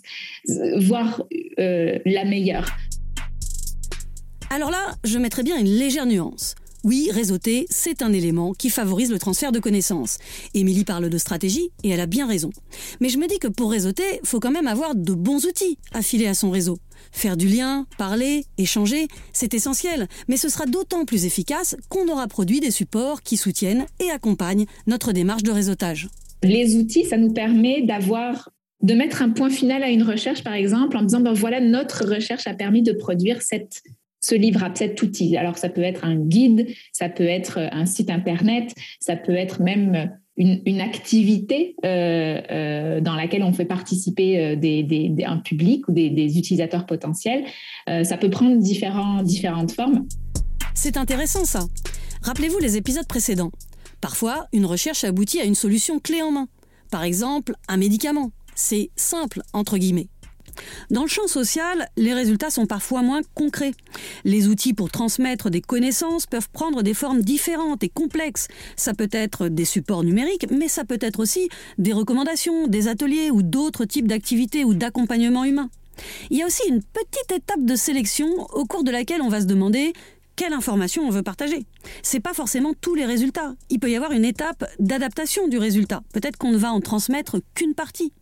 voire 0.77 1.21
euh, 1.59 1.99
la 2.05 2.23
meilleure. 2.23 2.65
Alors 4.49 4.71
là, 4.71 4.95
je 5.03 5.17
mettrais 5.17 5.43
bien 5.43 5.59
une 5.59 5.67
légère 5.67 6.05
nuance. 6.05 6.55
Oui, 6.85 7.09
réseauter, 7.11 7.65
c'est 7.69 8.01
un 8.01 8.13
élément 8.13 8.53
qui 8.53 8.69
favorise 8.69 9.11
le 9.11 9.19
transfert 9.19 9.51
de 9.51 9.59
connaissances. 9.59 10.17
Émilie 10.53 10.85
parle 10.85 11.09
de 11.09 11.17
stratégie 11.17 11.71
et 11.83 11.89
elle 11.89 11.99
a 11.99 12.05
bien 12.05 12.25
raison. 12.25 12.51
Mais 13.01 13.09
je 13.09 13.17
me 13.17 13.27
dis 13.27 13.37
que 13.37 13.49
pour 13.49 13.71
réseauter, 13.71 14.21
faut 14.23 14.39
quand 14.39 14.51
même 14.51 14.67
avoir 14.67 14.95
de 14.95 15.13
bons 15.13 15.45
outils 15.45 15.77
affilés 15.93 16.27
à 16.27 16.33
son 16.33 16.51
réseau. 16.51 16.77
Faire 17.11 17.35
du 17.35 17.47
lien, 17.47 17.85
parler, 17.97 18.45
échanger, 18.57 19.07
c'est 19.33 19.53
essentiel, 19.53 20.07
mais 20.29 20.37
ce 20.37 20.47
sera 20.47 20.65
d'autant 20.65 21.03
plus 21.03 21.25
efficace 21.25 21.75
qu'on 21.89 22.07
aura 22.07 22.27
produit 22.27 22.61
des 22.61 22.71
supports 22.71 23.23
qui 23.23 23.35
soutiennent 23.35 23.85
et 23.99 24.09
accompagnent 24.09 24.65
notre 24.87 25.11
démarche 25.11 25.43
de 25.43 25.51
réseautage. 25.51 26.07
Les 26.43 26.77
outils, 26.77 27.03
ça 27.03 27.17
nous 27.17 27.33
permet 27.33 27.81
d'avoir 27.81 28.49
de 28.81 28.93
mettre 28.93 29.21
un 29.21 29.29
point 29.29 29.49
final 29.49 29.83
à 29.83 29.89
une 29.89 30.03
recherche, 30.03 30.43
par 30.43 30.53
exemple, 30.53 30.95
en 30.95 31.01
disant, 31.01 31.19
ben 31.19 31.33
voilà, 31.33 31.59
notre 31.59 32.05
recherche 32.05 32.47
a 32.47 32.53
permis 32.53 32.81
de 32.81 32.93
produire 32.93 33.41
cette 33.41 33.83
ce 34.19 34.35
livre 34.35 34.63
a 34.63 34.73
cet 34.73 35.01
outil. 35.01 35.37
Alors, 35.37 35.57
ça 35.57 35.69
peut 35.69 35.83
être 35.83 36.05
un 36.05 36.15
guide, 36.15 36.67
ça 36.91 37.09
peut 37.09 37.27
être 37.27 37.59
un 37.71 37.85
site 37.85 38.09
internet, 38.09 38.73
ça 38.99 39.15
peut 39.15 39.35
être 39.35 39.61
même 39.61 40.09
une, 40.39 40.79
activité 40.79 41.75
euh, 41.83 42.41
euh, 42.49 43.01
dans 43.01 43.15
laquelle 43.15 43.43
on 43.43 43.51
fait 43.51 43.65
participer 43.65 44.39
euh, 44.39 45.25
un 45.25 45.37
public 45.37 45.87
ou 45.89 45.91
des, 45.91 46.37
utilisateurs 46.37 46.85
potentiels. 46.85 47.43
ça 47.87 48.17
peut 48.17 48.29
prendre 48.29 48.57
différentes 48.57 49.71
formes. 49.71 50.07
C'est 50.73 50.95
intéressant 50.95 51.43
ça. 51.43 51.67
Rappelez-vous 52.21 52.59
les 52.59 52.77
épisodes 52.77 53.07
précédents. 53.07 53.51
Parfois, 53.99 54.47
une 54.53 54.65
recherche 54.65 55.03
aboutit 55.03 55.41
à 55.41 55.43
une 55.43 55.55
solution 55.55 55.99
clé 55.99 56.21
en 56.21 56.31
main. 56.31 56.47
Par 56.89 57.03
exemple, 57.03 57.53
un 57.67 57.77
médicament. 57.77 58.31
C'est 58.55 58.89
simple, 58.95 59.41
entre 59.53 59.77
guillemets. 59.77 60.07
Dans 60.89 61.03
le 61.03 61.07
champ 61.07 61.27
social, 61.27 61.87
les 61.97 62.13
résultats 62.13 62.49
sont 62.49 62.65
parfois 62.65 63.01
moins 63.01 63.21
concrets. 63.35 63.73
Les 64.23 64.47
outils 64.47 64.73
pour 64.73 64.89
transmettre 64.91 65.49
des 65.49 65.61
connaissances 65.61 66.25
peuvent 66.25 66.49
prendre 66.51 66.81
des 66.81 66.93
formes 66.93 67.21
différentes 67.21 67.83
et 67.83 67.89
complexes. 67.89 68.47
Ça 68.75 68.93
peut 68.93 69.09
être 69.11 69.47
des 69.47 69.65
supports 69.65 70.03
numériques, 70.03 70.47
mais 70.51 70.67
ça 70.67 70.85
peut 70.85 70.99
être 71.01 71.19
aussi 71.19 71.49
des 71.77 71.93
recommandations, 71.93 72.67
des 72.67 72.87
ateliers 72.87 73.31
ou 73.31 73.43
d'autres 73.43 73.85
types 73.85 74.07
d'activités 74.07 74.65
ou 74.65 74.73
d'accompagnement 74.73 75.43
humain. 75.43 75.69
Il 76.29 76.37
y 76.37 76.43
a 76.43 76.45
aussi 76.45 76.63
une 76.69 76.81
petite 76.81 77.31
étape 77.31 77.63
de 77.63 77.75
sélection 77.75 78.27
au 78.53 78.65
cours 78.65 78.83
de 78.83 78.91
laquelle 78.91 79.21
on 79.21 79.29
va 79.29 79.41
se 79.41 79.45
demander 79.45 79.93
quelle 80.39 80.53
information 80.53 81.03
on 81.03 81.09
veut 81.09 81.21
partager. 81.21 81.65
C'est 82.01 82.21
pas 82.21 82.33
forcément 82.33 82.71
tous 82.79 82.95
les 82.95 83.05
résultats. 83.05 83.55
Il 83.69 83.79
peut 83.79 83.91
y 83.91 83.97
avoir 83.97 84.13
une 84.13 84.23
étape 84.23 84.63
d'adaptation 84.79 85.49
du 85.49 85.57
résultat. 85.57 86.01
Peut-être 86.13 86.37
qu'on 86.37 86.51
ne 86.51 86.57
va 86.57 86.71
en 86.71 86.79
transmettre 86.79 87.41
qu'une 87.55 87.73
partie. 87.73 88.13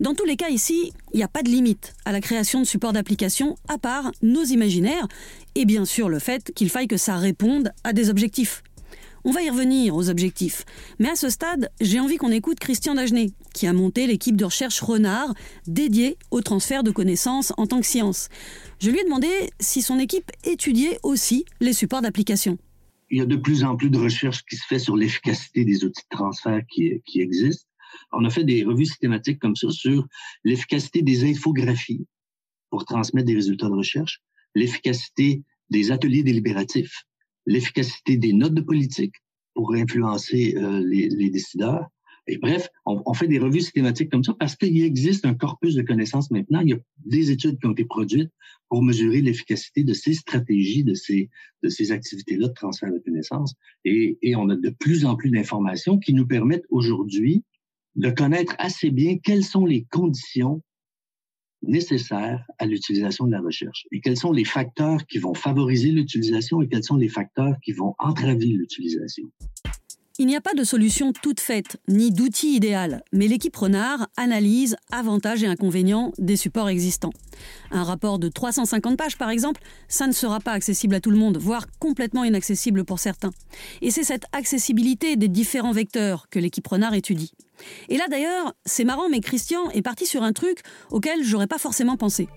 Dans 0.00 0.14
tous 0.14 0.24
les 0.24 0.36
cas 0.36 0.48
ici, 0.48 0.92
il 1.12 1.16
n'y 1.16 1.22
a 1.22 1.28
pas 1.28 1.42
de 1.42 1.48
limite 1.48 1.94
à 2.04 2.12
la 2.12 2.20
création 2.20 2.60
de 2.60 2.66
supports 2.66 2.92
d'application 2.92 3.56
à 3.68 3.78
part 3.78 4.12
nos 4.22 4.44
imaginaires 4.44 5.08
et 5.54 5.64
bien 5.64 5.84
sûr 5.84 6.08
le 6.08 6.18
fait 6.18 6.52
qu'il 6.54 6.70
faille 6.70 6.88
que 6.88 6.96
ça 6.96 7.16
réponde 7.16 7.72
à 7.84 7.92
des 7.92 8.10
objectifs. 8.10 8.62
On 9.28 9.32
va 9.32 9.42
y 9.42 9.50
revenir 9.50 9.96
aux 9.96 10.08
objectifs. 10.08 10.64
Mais 11.00 11.08
à 11.08 11.16
ce 11.16 11.30
stade, 11.30 11.68
j'ai 11.80 11.98
envie 11.98 12.16
qu'on 12.16 12.30
écoute 12.30 12.60
Christian 12.60 12.94
Dagenet, 12.94 13.30
qui 13.52 13.66
a 13.66 13.72
monté 13.72 14.06
l'équipe 14.06 14.36
de 14.36 14.44
recherche 14.44 14.80
Renard 14.80 15.34
dédiée 15.66 16.16
au 16.30 16.42
transfert 16.42 16.84
de 16.84 16.92
connaissances 16.92 17.52
en 17.56 17.66
tant 17.66 17.80
que 17.80 17.86
science. 17.86 18.28
Je 18.78 18.88
lui 18.88 19.00
ai 19.00 19.04
demandé 19.04 19.28
si 19.58 19.82
son 19.82 19.98
équipe 19.98 20.30
étudiait 20.44 21.00
aussi 21.02 21.44
les 21.60 21.72
supports 21.72 22.02
d'application. 22.02 22.56
Il 23.10 23.18
y 23.18 23.20
a 23.20 23.26
de 23.26 23.34
plus 23.34 23.64
en 23.64 23.74
plus 23.74 23.90
de 23.90 23.98
recherches 23.98 24.44
qui 24.44 24.54
se 24.54 24.64
fait 24.64 24.78
sur 24.78 24.96
l'efficacité 24.96 25.64
des 25.64 25.84
outils 25.84 26.04
de 26.08 26.16
transfert 26.16 26.60
qui, 26.72 27.02
qui 27.04 27.20
existent. 27.20 27.66
On 28.12 28.24
a 28.24 28.30
fait 28.30 28.44
des 28.44 28.64
revues 28.64 28.86
systématiques 28.86 29.38
comme 29.38 29.56
ça 29.56 29.70
sur 29.70 30.06
l'efficacité 30.44 31.02
des 31.02 31.24
infographies 31.24 32.06
pour 32.70 32.84
transmettre 32.84 33.26
des 33.26 33.34
résultats 33.34 33.68
de 33.68 33.74
recherche, 33.74 34.22
l'efficacité 34.54 35.42
des 35.70 35.90
ateliers 35.90 36.22
délibératifs, 36.22 37.04
l'efficacité 37.46 38.16
des 38.16 38.32
notes 38.32 38.54
de 38.54 38.60
politique 38.60 39.14
pour 39.54 39.74
influencer 39.74 40.54
euh, 40.56 40.82
les, 40.86 41.30
décideurs. 41.30 41.86
Et 42.28 42.38
bref, 42.38 42.68
on, 42.84 43.14
fait 43.14 43.28
des 43.28 43.38
revues 43.38 43.60
systématiques 43.60 44.10
comme 44.10 44.24
ça 44.24 44.34
parce 44.34 44.56
qu'il 44.56 44.82
existe 44.82 45.24
un 45.24 45.34
corpus 45.34 45.74
de 45.74 45.82
connaissances 45.82 46.30
maintenant. 46.32 46.60
Il 46.60 46.70
y 46.70 46.72
a 46.72 46.78
des 47.04 47.30
études 47.30 47.58
qui 47.60 47.66
ont 47.66 47.72
été 47.72 47.84
produites 47.84 48.30
pour 48.68 48.82
mesurer 48.82 49.22
l'efficacité 49.22 49.84
de 49.84 49.92
ces 49.92 50.12
stratégies, 50.12 50.82
de 50.82 50.94
ces, 50.94 51.92
activités-là 51.92 52.48
de 52.48 52.52
transfert 52.52 52.92
de 52.92 52.98
connaissances. 52.98 53.54
Et 53.84 54.34
on 54.36 54.48
a 54.48 54.56
de 54.56 54.70
plus 54.70 55.04
en 55.04 55.14
plus 55.14 55.30
d'informations 55.30 55.98
qui 55.98 56.14
nous 56.14 56.26
permettent 56.26 56.66
aujourd'hui 56.68 57.44
de 57.96 58.10
connaître 58.10 58.54
assez 58.58 58.90
bien 58.90 59.16
quelles 59.18 59.44
sont 59.44 59.66
les 59.66 59.84
conditions 59.90 60.62
nécessaires 61.62 62.44
à 62.58 62.66
l'utilisation 62.66 63.26
de 63.26 63.32
la 63.32 63.40
recherche 63.40 63.86
et 63.90 64.00
quels 64.00 64.16
sont 64.16 64.32
les 64.32 64.44
facteurs 64.44 65.04
qui 65.06 65.18
vont 65.18 65.34
favoriser 65.34 65.90
l'utilisation 65.90 66.62
et 66.62 66.68
quels 66.68 66.84
sont 66.84 66.96
les 66.96 67.08
facteurs 67.08 67.56
qui 67.64 67.72
vont 67.72 67.94
entraver 67.98 68.46
l'utilisation. 68.46 69.24
Il 70.18 70.26
n'y 70.26 70.36
a 70.36 70.40
pas 70.40 70.54
de 70.54 70.64
solution 70.64 71.12
toute 71.12 71.40
faite, 71.40 71.76
ni 71.88 72.10
d'outil 72.10 72.56
idéal, 72.56 73.02
mais 73.12 73.28
l'équipe 73.28 73.54
Renard 73.54 74.08
analyse 74.16 74.76
avantages 74.90 75.42
et 75.42 75.46
inconvénients 75.46 76.10
des 76.16 76.36
supports 76.36 76.70
existants. 76.70 77.12
Un 77.70 77.82
rapport 77.82 78.18
de 78.18 78.30
350 78.30 78.96
pages, 78.96 79.18
par 79.18 79.28
exemple, 79.28 79.60
ça 79.88 80.06
ne 80.06 80.12
sera 80.12 80.40
pas 80.40 80.52
accessible 80.52 80.94
à 80.94 81.00
tout 81.00 81.10
le 81.10 81.18
monde, 81.18 81.36
voire 81.36 81.66
complètement 81.78 82.24
inaccessible 82.24 82.84
pour 82.84 82.98
certains. 82.98 83.32
Et 83.82 83.90
c'est 83.90 84.04
cette 84.04 84.24
accessibilité 84.32 85.16
des 85.16 85.28
différents 85.28 85.72
vecteurs 85.72 86.30
que 86.30 86.38
l'équipe 86.38 86.66
Renard 86.66 86.94
étudie. 86.94 87.32
Et 87.88 87.96
là 87.96 88.06
d'ailleurs, 88.08 88.54
c'est 88.64 88.84
marrant, 88.84 89.08
mais 89.08 89.20
Christian 89.20 89.70
est 89.70 89.82
parti 89.82 90.06
sur 90.06 90.22
un 90.22 90.32
truc 90.32 90.60
auquel 90.90 91.22
j'aurais 91.22 91.46
pas 91.46 91.58
forcément 91.58 91.96
pensé. 91.96 92.28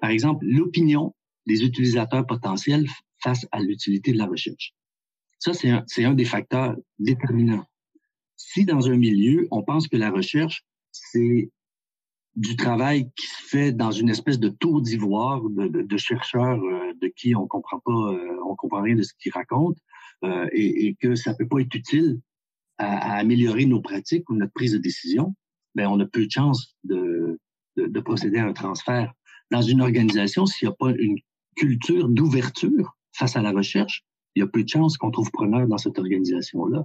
Par 0.00 0.10
exemple, 0.10 0.44
l'opinion 0.46 1.14
des 1.46 1.62
utilisateurs 1.64 2.26
potentiels 2.26 2.86
face 3.22 3.46
à 3.52 3.60
l'utilité 3.60 4.12
de 4.12 4.18
la 4.18 4.26
recherche. 4.26 4.72
Ça, 5.38 5.52
c'est 5.54 5.70
un, 5.70 5.84
un 5.98 6.14
des 6.14 6.24
facteurs 6.24 6.76
déterminants. 6.98 7.64
Si 8.36 8.64
dans 8.64 8.88
un 8.88 8.96
milieu, 8.96 9.48
on 9.50 9.62
pense 9.62 9.88
que 9.88 9.96
la 9.96 10.10
recherche, 10.10 10.64
c'est 10.90 11.50
du 12.36 12.56
travail 12.56 13.10
qui 13.16 13.26
se 13.26 13.48
fait 13.48 13.72
dans 13.72 13.90
une 13.90 14.08
espèce 14.08 14.38
de 14.38 14.48
tour 14.48 14.80
d'ivoire 14.80 15.42
de, 15.48 15.96
chercheurs 15.96 16.62
euh, 16.62 16.92
de 17.00 17.08
qui 17.08 17.34
on 17.34 17.46
comprend 17.46 17.80
pas, 17.80 17.92
euh, 17.92 18.38
on 18.46 18.54
comprend 18.54 18.82
rien 18.82 18.94
de 18.94 19.02
ce 19.02 19.12
qu'ils 19.18 19.32
racontent, 19.32 19.80
euh, 20.24 20.46
et, 20.52 20.86
et, 20.86 20.94
que 20.94 21.14
ça 21.14 21.34
peut 21.34 21.48
pas 21.48 21.60
être 21.60 21.74
utile 21.74 22.20
à, 22.80 23.12
à, 23.14 23.18
améliorer 23.18 23.66
nos 23.66 23.80
pratiques 23.80 24.28
ou 24.30 24.34
notre 24.34 24.52
prise 24.52 24.72
de 24.72 24.78
décision, 24.78 25.34
ben 25.74 25.86
on 25.88 26.00
a 26.00 26.06
peu 26.06 26.26
de 26.26 26.30
chance 26.30 26.76
de, 26.84 27.38
de, 27.76 27.86
de 27.86 28.00
procéder 28.00 28.38
à 28.38 28.46
un 28.46 28.52
transfert. 28.52 29.12
Dans 29.50 29.62
une 29.62 29.80
organisation, 29.80 30.46
s'il 30.46 30.68
n'y 30.68 30.72
a 30.72 30.76
pas 30.76 30.92
une 30.98 31.18
culture 31.56 32.08
d'ouverture 32.08 32.96
face 33.12 33.36
à 33.36 33.42
la 33.42 33.52
recherche, 33.52 34.04
il 34.34 34.40
y 34.40 34.42
a 34.42 34.46
peu 34.46 34.62
de 34.62 34.68
chances 34.68 34.96
qu'on 34.96 35.10
trouve 35.10 35.30
preneur 35.30 35.66
dans 35.66 35.78
cette 35.78 35.98
organisation-là. 35.98 36.84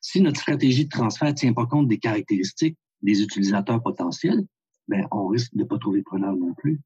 Si 0.00 0.20
notre 0.20 0.40
stratégie 0.40 0.84
de 0.84 0.90
transfert 0.90 1.28
ne 1.28 1.34
tient 1.34 1.52
pas 1.52 1.66
compte 1.66 1.88
des 1.88 1.98
caractéristiques 1.98 2.76
des 3.02 3.22
utilisateurs 3.22 3.82
potentiels, 3.82 4.44
ben, 4.88 5.06
on 5.10 5.28
risque 5.28 5.54
de 5.54 5.62
ne 5.62 5.64
pas 5.64 5.78
trouver 5.78 6.02
preneur 6.02 6.36
non 6.36 6.52
plus. 6.54 6.80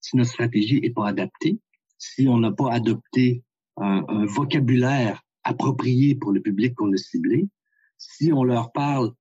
Si 0.00 0.16
notre 0.16 0.30
stratégie 0.30 0.80
n'est 0.80 0.90
pas 0.90 1.06
adaptée, 1.06 1.60
si 1.98 2.26
on 2.26 2.38
n'a 2.38 2.50
pas 2.50 2.72
adopté 2.72 3.42
un, 3.76 4.04
un, 4.08 4.24
vocabulaire 4.24 5.22
approprié 5.44 6.14
pour 6.14 6.32
le 6.32 6.40
public 6.40 6.74
qu'on 6.74 6.92
a 6.92 6.96
ciblé, 6.96 7.48
si 8.00 8.32
on 8.32 8.44
leur 8.44 8.72
parle 8.72 9.12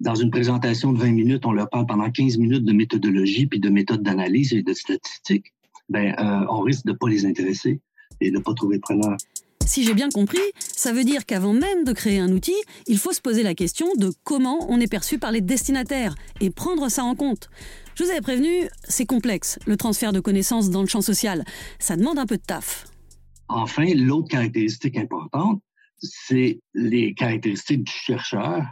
dans 0.00 0.14
une 0.14 0.30
présentation 0.30 0.92
de 0.92 0.98
20 0.98 1.12
minutes, 1.12 1.46
on 1.46 1.52
leur 1.52 1.70
parle 1.70 1.86
pendant 1.86 2.10
15 2.10 2.36
minutes 2.38 2.64
de 2.64 2.72
méthodologie 2.72 3.46
puis 3.46 3.60
de 3.60 3.70
méthodes 3.70 4.02
d'analyse 4.02 4.52
et 4.52 4.62
de 4.62 4.72
statistiques, 4.72 5.54
ben, 5.88 6.14
euh, 6.18 6.46
on 6.50 6.60
risque 6.60 6.84
de 6.84 6.92
ne 6.92 6.96
pas 6.96 7.08
les 7.08 7.24
intéresser 7.24 7.80
et 8.20 8.30
de 8.30 8.36
ne 8.36 8.42
pas 8.42 8.54
trouver 8.54 8.78
preneur. 8.80 9.16
Si 9.64 9.84
j'ai 9.84 9.94
bien 9.94 10.10
compris, 10.10 10.42
ça 10.58 10.92
veut 10.92 11.04
dire 11.04 11.24
qu'avant 11.24 11.54
même 11.54 11.84
de 11.84 11.92
créer 11.92 12.18
un 12.18 12.30
outil, 12.32 12.56
il 12.86 12.98
faut 12.98 13.12
se 13.12 13.22
poser 13.22 13.42
la 13.42 13.54
question 13.54 13.86
de 13.96 14.12
comment 14.24 14.66
on 14.68 14.78
est 14.78 14.90
perçu 14.90 15.18
par 15.18 15.32
les 15.32 15.40
destinataires 15.40 16.14
et 16.40 16.50
prendre 16.50 16.90
ça 16.90 17.02
en 17.04 17.14
compte. 17.14 17.48
Je 17.94 18.04
vous 18.04 18.10
avais 18.10 18.20
prévenu, 18.20 18.68
c'est 18.82 19.06
complexe, 19.06 19.58
le 19.66 19.76
transfert 19.76 20.12
de 20.12 20.20
connaissances 20.20 20.68
dans 20.68 20.82
le 20.82 20.88
champ 20.88 21.00
social. 21.00 21.44
Ça 21.78 21.96
demande 21.96 22.18
un 22.18 22.26
peu 22.26 22.36
de 22.36 22.42
taf. 22.42 22.86
Enfin, 23.48 23.86
l'autre 23.94 24.28
caractéristique 24.28 24.98
importante, 24.98 25.62
c'est 26.04 26.60
les 26.74 27.14
caractéristiques 27.14 27.84
du 27.84 27.92
chercheur 27.92 28.64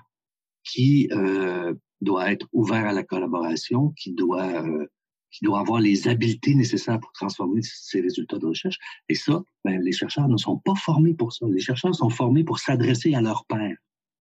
qui 0.65 1.09
euh, 1.13 1.75
doit 2.01 2.31
être 2.31 2.47
ouvert 2.53 2.87
à 2.87 2.93
la 2.93 3.03
collaboration, 3.03 3.91
qui 3.91 4.13
doit 4.13 4.65
euh, 4.65 4.87
qui 5.33 5.45
doit 5.45 5.61
avoir 5.61 5.81
les 5.81 6.09
habiletés 6.09 6.55
nécessaires 6.55 7.01
pour 7.01 7.11
transformer 7.13 7.63
ses 7.63 8.03
résultats 8.03 8.39
de 8.39 8.47
recherche. 8.47 8.79
Et 9.09 9.15
ça, 9.15 9.43
ben, 9.65 9.81
les 9.81 9.93
chercheurs 9.93 10.29
ne 10.29 10.37
sont 10.37 10.59
pas 10.59 10.75
formés 10.75 11.15
pour 11.15 11.33
ça. 11.33 11.47
Les 11.49 11.61
chercheurs 11.61 11.95
sont 11.95 12.11
formés 12.11 12.45
pour 12.45 12.59
s'adresser 12.59 13.15
à 13.15 13.23
leur 13.23 13.47
père. 13.47 13.77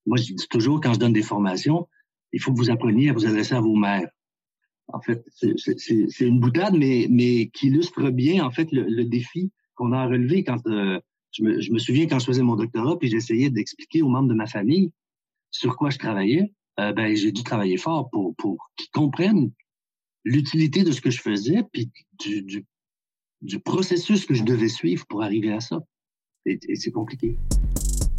Moi, 0.06 0.18
je 0.18 0.34
dis 0.34 0.48
toujours, 0.50 0.80
quand 0.80 0.94
je 0.94 1.00
donne 1.00 1.14
des 1.14 1.22
formations, 1.22 1.88
il 2.32 2.42
faut 2.42 2.54
que 2.54 2.58
vous 2.58 2.70
appreniez 2.70 3.10
à 3.10 3.14
vous 3.14 3.26
adresser 3.26 3.56
à 3.56 3.60
vos 3.60 3.76
mères. 3.76 4.10
En 4.88 5.02
fait, 5.02 5.24
c'est 5.34 6.26
une 6.26 6.40
boutade, 6.40 6.76
mais, 6.76 7.08
mais 7.10 7.50
qui 7.50 7.68
illustre 7.68 8.10
bien, 8.10 8.46
en 8.46 8.52
fait, 8.52 8.72
le, 8.72 9.04
défi 9.04 9.52
qu'on 9.76 9.92
a 9.92 10.06
relevé 10.06 10.44
quand 10.44 10.66
euh, 10.68 11.00
je, 11.32 11.44
me, 11.44 11.80
souviens 11.80 12.08
quand 12.08 12.20
je 12.20 12.26
faisais 12.26 12.44
mon 12.44 12.56
doctorat, 12.56 12.98
puis 13.00 13.10
j'essayais 13.10 13.50
d'expliquer 13.50 14.02
aux 14.02 14.10
membres 14.10 14.30
de 14.30 14.34
ma 14.34 14.48
famille 14.48 14.92
sur 15.50 15.76
quoi 15.76 15.90
je 15.90 15.98
travaillais. 15.98 16.54
Euh, 16.80 16.94
ben, 16.94 17.16
j'ai 17.16 17.32
dû 17.32 17.44
travailler 17.44 17.78
fort 17.78 18.10
pour, 18.10 18.36
pour 18.36 18.72
qu'ils 18.78 18.90
comprennent 18.92 19.52
l'utilité 20.24 20.84
de 20.84 20.92
ce 20.92 21.02
que 21.02 21.10
je 21.10 21.22
faisais, 21.22 21.64
puis 21.72 21.92
du, 22.20 22.66
du, 23.42 23.60
processus 23.60 24.26
que 24.26 24.34
je 24.34 24.44
devais 24.44 24.70
suivre 24.70 25.06
pour 25.08 25.24
arriver 25.24 25.52
à 25.52 25.60
ça. 25.60 25.80
et 26.46 26.76
c'est 26.76 26.92
compliqué. 26.92 27.38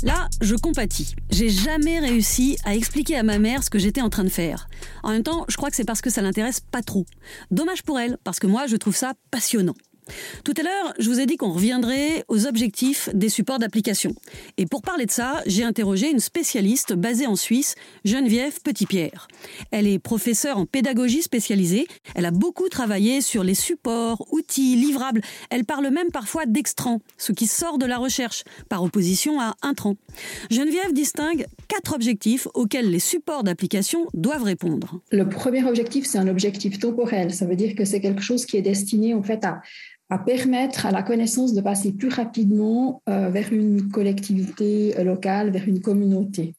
Là, 0.02 0.28
je 0.40 0.56
compatis. 0.56 1.14
J'ai 1.30 1.48
jamais 1.48 2.00
réussi 2.00 2.56
à 2.64 2.74
expliquer 2.74 3.14
à 3.16 3.22
ma 3.22 3.38
mère 3.38 3.62
ce 3.62 3.70
que 3.70 3.78
j'étais 3.78 4.00
en 4.00 4.10
train 4.10 4.24
de 4.24 4.28
faire. 4.28 4.68
En 5.04 5.10
même 5.10 5.22
temps, 5.22 5.44
je 5.48 5.56
crois 5.56 5.70
que 5.70 5.76
c'est 5.76 5.84
parce 5.84 6.00
que 6.00 6.10
ça 6.10 6.22
l'intéresse 6.22 6.58
pas 6.58 6.82
trop. 6.82 7.06
Dommage 7.52 7.84
pour 7.84 8.00
elle, 8.00 8.18
parce 8.24 8.40
que 8.40 8.48
moi, 8.48 8.66
je 8.66 8.74
trouve 8.74 8.96
ça 8.96 9.14
passionnant. 9.30 9.76
Tout 10.44 10.54
à 10.58 10.62
l'heure, 10.62 10.94
je 10.98 11.08
vous 11.08 11.20
ai 11.20 11.26
dit 11.26 11.36
qu'on 11.36 11.52
reviendrait 11.52 12.24
aux 12.28 12.46
objectifs 12.46 13.08
des 13.14 13.28
supports 13.28 13.58
d'application. 13.58 14.14
Et 14.56 14.66
pour 14.66 14.82
parler 14.82 15.06
de 15.06 15.10
ça, 15.10 15.42
j'ai 15.46 15.64
interrogé 15.64 16.10
une 16.10 16.20
spécialiste 16.20 16.94
basée 16.94 17.26
en 17.26 17.36
Suisse, 17.36 17.74
Geneviève 18.04 18.60
Petitpierre. 18.62 19.28
Elle 19.70 19.86
est 19.86 19.98
professeure 19.98 20.58
en 20.58 20.66
pédagogie 20.66 21.22
spécialisée. 21.22 21.86
Elle 22.14 22.26
a 22.26 22.30
beaucoup 22.30 22.68
travaillé 22.68 23.20
sur 23.20 23.44
les 23.44 23.54
supports, 23.54 24.26
outils, 24.32 24.76
livrables. 24.76 25.22
Elle 25.50 25.64
parle 25.64 25.88
même 25.90 26.10
parfois 26.12 26.46
d'extrants, 26.46 27.00
ce 27.18 27.32
qui 27.32 27.46
sort 27.46 27.78
de 27.78 27.86
la 27.86 27.98
recherche, 27.98 28.44
par 28.68 28.82
opposition 28.82 29.40
à 29.40 29.54
intrants. 29.62 29.96
Geneviève 30.50 30.92
distingue 30.92 31.46
quatre 31.68 31.94
objectifs 31.94 32.48
auxquels 32.54 32.90
les 32.90 32.98
supports 32.98 33.44
d'application 33.44 34.06
doivent 34.14 34.42
répondre. 34.42 35.00
Le 35.10 35.28
premier 35.28 35.64
objectif, 35.64 36.06
c'est 36.06 36.18
un 36.18 36.28
objectif 36.28 36.78
temporel. 36.78 37.32
Ça 37.32 37.46
veut 37.46 37.56
dire 37.56 37.74
que 37.74 37.84
c'est 37.84 38.00
quelque 38.00 38.22
chose 38.22 38.46
qui 38.46 38.56
est 38.56 38.62
destiné 38.62 39.14
en 39.14 39.22
fait 39.22 39.44
à 39.44 39.62
à 40.12 40.18
permettre 40.18 40.84
à 40.84 40.90
la 40.90 41.02
connaissance 41.02 41.54
de 41.54 41.62
passer 41.62 41.90
plus 41.90 42.10
rapidement 42.10 43.02
euh, 43.08 43.30
vers 43.30 43.50
une 43.50 43.88
collectivité 43.90 44.94
euh, 44.98 45.04
locale, 45.04 45.48
vers 45.48 45.66
une 45.66 45.80
communauté. 45.80 46.54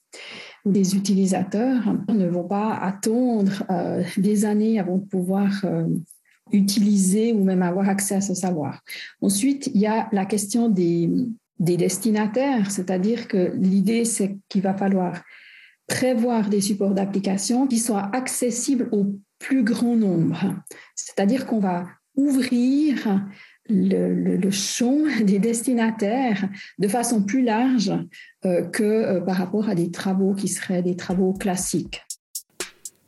Les 0.66 0.96
utilisateurs 0.96 1.84
ne 2.08 2.28
vont 2.28 2.48
pas 2.48 2.74
attendre 2.74 3.64
euh, 3.70 4.04
des 4.18 4.46
années 4.46 4.80
avant 4.80 4.98
de 4.98 5.06
pouvoir 5.06 5.52
utiliser 6.52 7.32
ou 7.32 7.44
même 7.44 7.62
avoir 7.62 7.90
accès 7.90 8.16
à 8.16 8.22
ce 8.22 8.34
savoir. 8.34 8.82
Ensuite, 9.22 9.70
il 9.76 9.82
y 9.82 9.88
a 9.88 10.10
la 10.12 10.26
question 10.26 10.68
des 10.68 11.12
destinataires, 11.60 12.72
c'est-à-dire 12.72 13.28
que 13.28 13.54
l'idée, 13.56 14.04
c'est 14.04 14.36
qu'il 14.50 14.64
va 14.64 14.74
falloir 14.74 15.22
prévoir 15.86 16.50
des 16.50 16.62
supports 16.62 16.96
d'application 16.96 17.68
qui 17.68 17.78
soient 17.78 18.10
accessibles 18.14 18.90
au 18.92 19.14
plus 19.38 19.64
grand 19.64 19.96
nombre. 19.96 20.56
C'est-à-dire 20.96 21.46
qu'on 21.46 21.60
va 21.60 21.86
ouvrir 22.16 23.22
le, 23.70 24.52
champ 24.52 24.98
des 25.24 25.40
destinataires 25.40 26.50
de 26.80 26.88
façon 26.88 27.24
plus 27.24 27.44
large 27.44 27.92
euh, 28.46 28.64
que 28.64 28.84
euh, 28.84 29.22
par 29.22 29.38
rapport 29.38 29.70
à 29.70 29.76
des 29.76 29.92
travaux 29.92 30.34
qui 30.34 30.48
seraient 30.48 30.84
des 30.84 30.96
travaux 30.96 31.34
classiques. 31.34 32.02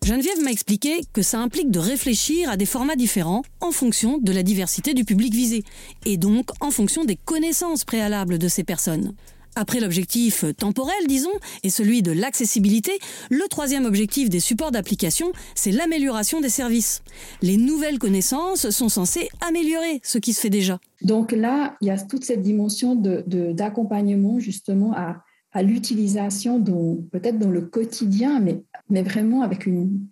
Geneviève 0.05 0.43
m'a 0.43 0.51
expliqué 0.51 1.01
que 1.13 1.23
ça 1.23 1.39
implique 1.39 1.71
de 1.71 1.79
réfléchir 1.79 2.47
à 2.51 2.57
des 2.57 2.67
formats 2.67 2.95
différents 2.95 3.41
en 3.59 3.71
fonction 3.71 4.19
de 4.19 4.31
la 4.31 4.43
diversité 4.43 4.93
du 4.93 5.03
public 5.03 5.33
visé, 5.33 5.63
et 6.05 6.17
donc 6.17 6.51
en 6.61 6.69
fonction 6.69 7.05
des 7.05 7.15
connaissances 7.15 7.85
préalables 7.85 8.37
de 8.37 8.47
ces 8.47 8.63
personnes. 8.63 9.15
Après 9.55 9.79
l'objectif 9.79 10.43
temporel, 10.57 10.95
disons, 11.07 11.31
et 11.63 11.69
celui 11.69 12.01
de 12.01 12.11
l'accessibilité, 12.11 12.91
le 13.29 13.47
troisième 13.49 13.85
objectif 13.85 14.29
des 14.29 14.41
supports 14.41 14.71
d'application, 14.71 15.31
c'est 15.55 15.71
l'amélioration 15.71 16.41
des 16.41 16.49
services. 16.49 17.01
Les 17.41 17.55
nouvelles 17.55 17.97
connaissances 17.97 18.69
sont 18.69 18.89
censées 18.89 19.29
améliorer 19.47 20.01
ce 20.03 20.17
qui 20.17 20.33
se 20.33 20.41
fait 20.41 20.49
déjà. 20.49 20.79
Donc 21.01 21.31
là, 21.31 21.77
il 21.81 21.87
y 21.87 21.91
a 21.91 21.97
toute 21.97 22.25
cette 22.25 22.41
dimension 22.41 22.95
d'accompagnement 22.95 24.39
justement 24.39 24.93
à, 24.93 25.21
l'utilisation, 25.61 26.61
peut-être 26.61 27.39
dans 27.39 27.49
le 27.49 27.61
quotidien, 27.61 28.43
mais 28.89 29.03
vraiment 29.03 29.41
avec 29.41 29.65
une 29.65 30.05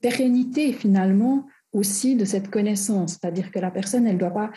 pérennité 0.00 0.72
finalement 0.72 1.46
aussi 1.74 2.14
de 2.16 2.24
cette 2.24 2.48
connaissance. 2.48 3.18
C'est-à-dire 3.20 3.50
que 3.50 3.58
la 3.58 3.70
personne, 3.70 4.06
elle 4.06 4.14
ne 4.14 4.20
doit 4.20 4.30
pas 4.30 4.50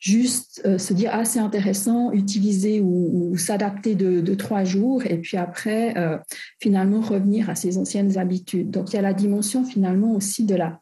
juste 0.00 0.60
euh, 0.66 0.76
se 0.76 0.92
dire 0.92 1.10
ah 1.12 1.24
c'est 1.24 1.38
intéressant, 1.38 2.12
utiliser 2.12 2.80
ou, 2.80 3.36
s'adapter 3.38 3.94
de, 3.94 4.34
trois 4.34 4.64
jours 4.64 5.06
et 5.06 5.18
puis 5.18 5.36
après 5.36 5.96
euh, 5.96 6.18
finalement 6.60 7.00
revenir 7.00 7.48
à 7.48 7.54
ses 7.54 7.78
anciennes 7.78 8.18
habitudes. 8.18 8.70
Donc 8.70 8.92
il 8.92 8.96
y 8.96 8.98
a 8.98 9.02
la 9.02 9.14
dimension 9.14 9.64
finalement 9.64 10.12
aussi 10.12 10.44
de 10.44 10.56
la 10.56 10.80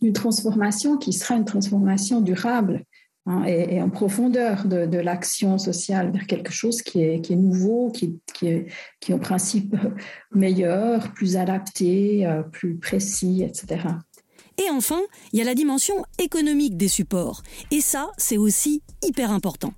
d'une 0.00 0.12
transformation 0.12 0.98
qui 0.98 1.12
sera 1.12 1.36
une 1.36 1.44
transformation 1.44 2.20
durable 2.20 2.84
hein, 3.26 3.44
et, 3.44 3.80
en 3.80 3.88
profondeur 3.88 4.66
de, 4.66 4.98
l'action 4.98 5.58
sociale 5.58 6.10
vers 6.12 6.26
quelque 6.26 6.52
chose 6.52 6.82
qui 6.82 7.00
est, 7.02 7.30
nouveau, 7.30 7.90
qui, 7.90 8.20
est, 8.42 8.66
qui 9.00 9.14
en 9.14 9.18
principe 9.18 9.74
meilleur, 10.34 11.12
plus 11.14 11.36
adapté, 11.36 12.26
euh, 12.26 12.42
plus 12.42 12.76
précis, 12.76 13.42
etc. 13.42 13.86
Et 14.58 14.70
enfin, 14.70 15.00
il 15.32 15.38
y 15.38 15.42
a 15.42 15.44
la 15.44 15.54
dimension 15.54 15.94
économique 16.18 16.76
des 16.76 16.88
supports. 16.88 17.42
Et 17.70 17.80
ça, 17.80 18.10
c'est 18.16 18.38
aussi 18.38 18.82
hyper 19.02 19.30
important. 19.30 19.74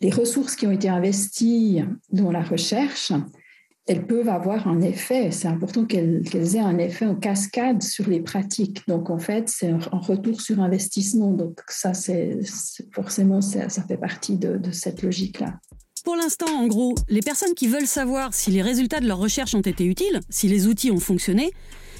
Les 0.00 0.10
ressources 0.10 0.56
qui 0.56 0.66
ont 0.66 0.70
été 0.70 0.88
investies 0.88 1.82
dans 2.12 2.30
la 2.30 2.42
recherche, 2.42 3.12
elles 3.86 4.06
peuvent 4.06 4.28
avoir 4.28 4.66
un 4.66 4.80
effet. 4.80 5.30
C'est 5.30 5.48
important 5.48 5.84
qu'elles 5.84 6.56
aient 6.56 6.60
un 6.60 6.78
effet 6.78 7.06
en 7.06 7.14
cascade 7.14 7.82
sur 7.82 8.08
les 8.08 8.20
pratiques. 8.20 8.86
Donc, 8.88 9.10
en 9.10 9.18
fait, 9.18 9.48
c'est 9.48 9.70
un 9.70 9.78
retour 9.98 10.40
sur 10.40 10.60
investissement. 10.60 11.30
Donc, 11.32 11.60
ça, 11.68 11.92
c'est 11.92 12.38
forcément, 12.92 13.40
ça, 13.40 13.68
fait 13.68 13.98
partie 13.98 14.36
de, 14.36 14.56
de 14.56 14.72
cette 14.72 15.02
logique-là. 15.02 15.54
Pour 16.04 16.16
l'instant, 16.16 16.50
en 16.50 16.66
gros, 16.66 16.94
les 17.08 17.22
personnes 17.22 17.54
qui 17.54 17.66
veulent 17.66 17.86
savoir 17.86 18.34
si 18.34 18.50
les 18.50 18.62
résultats 18.62 19.00
de 19.00 19.08
leur 19.08 19.18
recherche 19.18 19.54
ont 19.54 19.62
été 19.62 19.84
utiles, 19.84 20.20
si 20.28 20.48
les 20.48 20.66
outils 20.66 20.90
ont 20.90 21.00
fonctionné, 21.00 21.50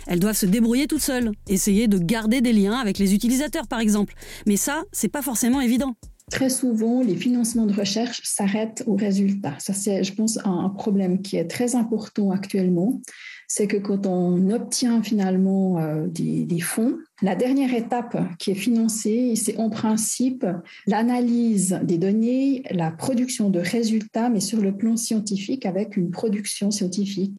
elles 0.07 0.21
doivent 0.21 0.37
se 0.37 0.47
débrouiller 0.47 0.87
toutes 0.87 1.03
seules, 1.03 1.33
essayer 1.49 1.89
de 1.89 1.99
garder 1.99 2.41
des 2.41 2.53
liens 2.53 2.79
avec 2.79 2.99
les 2.99 3.15
utilisateurs 3.15 3.67
par 3.67 3.81
exemple. 3.81 4.15
Mais 4.47 4.57
ça, 4.57 4.83
c'est 4.93 5.09
pas 5.09 5.23
forcément 5.23 5.61
évident. 5.61 5.97
Très 6.31 6.49
souvent, 6.49 7.03
les 7.03 7.17
financements 7.17 7.67
de 7.67 7.75
recherche 7.75 8.23
s'arrêtent 8.25 8.83
aux 8.87 8.97
résultats. 8.97 9.57
Ça, 9.59 9.75
c'est, 9.75 10.03
je 10.03 10.15
pense, 10.15 10.39
un 10.45 10.71
problème 10.71 11.21
qui 11.21 11.37
est 11.37 11.45
très 11.45 11.77
important 11.77 12.31
actuellement. 12.31 13.03
C'est 13.47 13.67
que 13.67 13.77
quand 13.77 14.07
on 14.07 14.51
obtient 14.51 15.03
finalement 15.03 15.79
euh, 15.79 16.07
des, 16.07 16.47
des, 16.47 16.61
fonds, 16.61 16.97
la 17.21 17.37
dernière 17.37 17.75
étape 17.75 18.17
qui 18.39 18.51
est 18.51 18.57
financée, 18.57 19.35
c'est 19.37 19.59
en 19.59 19.69
principe 19.69 20.47
l'analyse 20.87 21.79
des 21.83 21.99
données, 21.99 22.63
la 22.71 22.91
production 22.91 23.51
de 23.51 23.61
résultats, 23.61 24.31
mais 24.31 24.41
sur 24.41 24.63
le 24.63 24.75
plan 24.75 24.97
scientifique 24.97 25.67
avec 25.67 25.99
une 25.99 26.11
production 26.11 26.71
scientifique. 26.71 27.35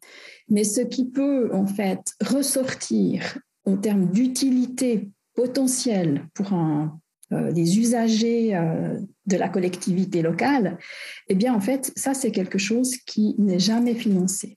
Mais 0.48 0.64
ce 0.64 0.80
qui 0.80 1.06
peut 1.06 1.50
en 1.52 1.66
fait 1.66 2.14
ressortir 2.24 3.38
en 3.64 3.76
termes 3.76 4.10
d'utilité 4.10 5.10
potentielle 5.34 6.26
pour 6.34 6.52
un, 6.52 6.98
euh, 7.32 7.50
des 7.50 7.80
usagers 7.80 8.54
euh, 8.54 9.00
de 9.26 9.36
la 9.36 9.48
collectivité 9.48 10.22
locale, 10.22 10.78
eh 11.28 11.34
bien 11.34 11.54
en 11.54 11.60
fait, 11.60 11.92
ça 11.96 12.14
c'est 12.14 12.30
quelque 12.30 12.58
chose 12.58 12.96
qui 12.98 13.34
n'est 13.38 13.58
jamais 13.58 13.94
financé. 13.94 14.56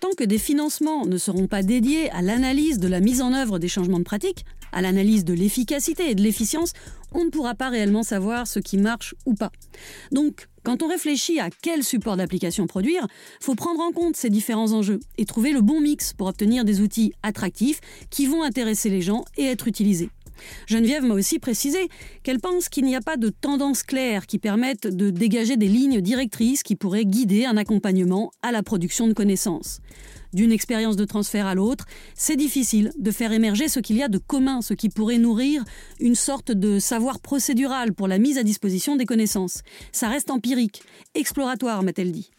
Tant 0.00 0.12
que 0.16 0.22
des 0.22 0.38
financements 0.38 1.04
ne 1.04 1.16
seront 1.16 1.48
pas 1.48 1.64
dédiés 1.64 2.10
à 2.10 2.22
l'analyse 2.22 2.78
de 2.78 2.86
la 2.86 3.00
mise 3.00 3.20
en 3.20 3.32
œuvre 3.32 3.58
des 3.58 3.68
changements 3.68 3.98
de 3.98 4.04
pratique, 4.04 4.44
à 4.72 4.82
l'analyse 4.82 5.24
de 5.24 5.34
l'efficacité 5.34 6.10
et 6.10 6.14
de 6.14 6.22
l'efficience, 6.22 6.72
on 7.12 7.24
ne 7.24 7.30
pourra 7.30 7.54
pas 7.54 7.68
réellement 7.68 8.02
savoir 8.02 8.46
ce 8.46 8.58
qui 8.58 8.78
marche 8.78 9.14
ou 9.26 9.34
pas. 9.34 9.52
Donc, 10.10 10.48
quand 10.64 10.82
on 10.82 10.88
réfléchit 10.88 11.40
à 11.40 11.50
quel 11.62 11.82
support 11.82 12.16
d'application 12.16 12.66
produire, 12.66 13.06
faut 13.40 13.54
prendre 13.54 13.80
en 13.80 13.92
compte 13.92 14.16
ces 14.16 14.30
différents 14.30 14.72
enjeux 14.72 15.00
et 15.18 15.26
trouver 15.26 15.52
le 15.52 15.60
bon 15.60 15.80
mix 15.80 16.12
pour 16.12 16.28
obtenir 16.28 16.64
des 16.64 16.80
outils 16.80 17.12
attractifs 17.22 17.80
qui 18.10 18.26
vont 18.26 18.42
intéresser 18.42 18.88
les 18.88 19.02
gens 19.02 19.24
et 19.36 19.44
être 19.44 19.68
utilisés. 19.68 20.10
Geneviève 20.66 21.04
m'a 21.04 21.14
aussi 21.14 21.38
précisé 21.38 21.88
qu'elle 22.22 22.40
pense 22.40 22.68
qu'il 22.68 22.84
n'y 22.84 22.96
a 22.96 23.00
pas 23.00 23.16
de 23.16 23.28
tendance 23.28 23.82
claire 23.82 24.26
qui 24.26 24.38
permette 24.38 24.86
de 24.86 25.10
dégager 25.10 25.56
des 25.56 25.68
lignes 25.68 26.00
directrices 26.00 26.62
qui 26.62 26.76
pourraient 26.76 27.04
guider 27.04 27.44
un 27.44 27.56
accompagnement 27.56 28.30
à 28.42 28.52
la 28.52 28.62
production 28.62 29.06
de 29.06 29.12
connaissances. 29.12 29.80
D'une 30.32 30.52
expérience 30.52 30.96
de 30.96 31.04
transfert 31.04 31.46
à 31.46 31.54
l'autre, 31.54 31.84
c'est 32.14 32.36
difficile 32.36 32.90
de 32.98 33.10
faire 33.10 33.32
émerger 33.32 33.68
ce 33.68 33.80
qu'il 33.80 33.96
y 33.96 34.02
a 34.02 34.08
de 34.08 34.18
commun, 34.18 34.62
ce 34.62 34.72
qui 34.72 34.88
pourrait 34.88 35.18
nourrir 35.18 35.62
une 36.00 36.14
sorte 36.14 36.52
de 36.52 36.78
savoir 36.78 37.20
procédural 37.20 37.92
pour 37.92 38.08
la 38.08 38.18
mise 38.18 38.38
à 38.38 38.42
disposition 38.42 38.96
des 38.96 39.04
connaissances. 39.04 39.62
Ça 39.92 40.08
reste 40.08 40.30
empirique, 40.30 40.82
exploratoire, 41.14 41.82
m'a-t-elle 41.82 42.12
dit. 42.12 42.30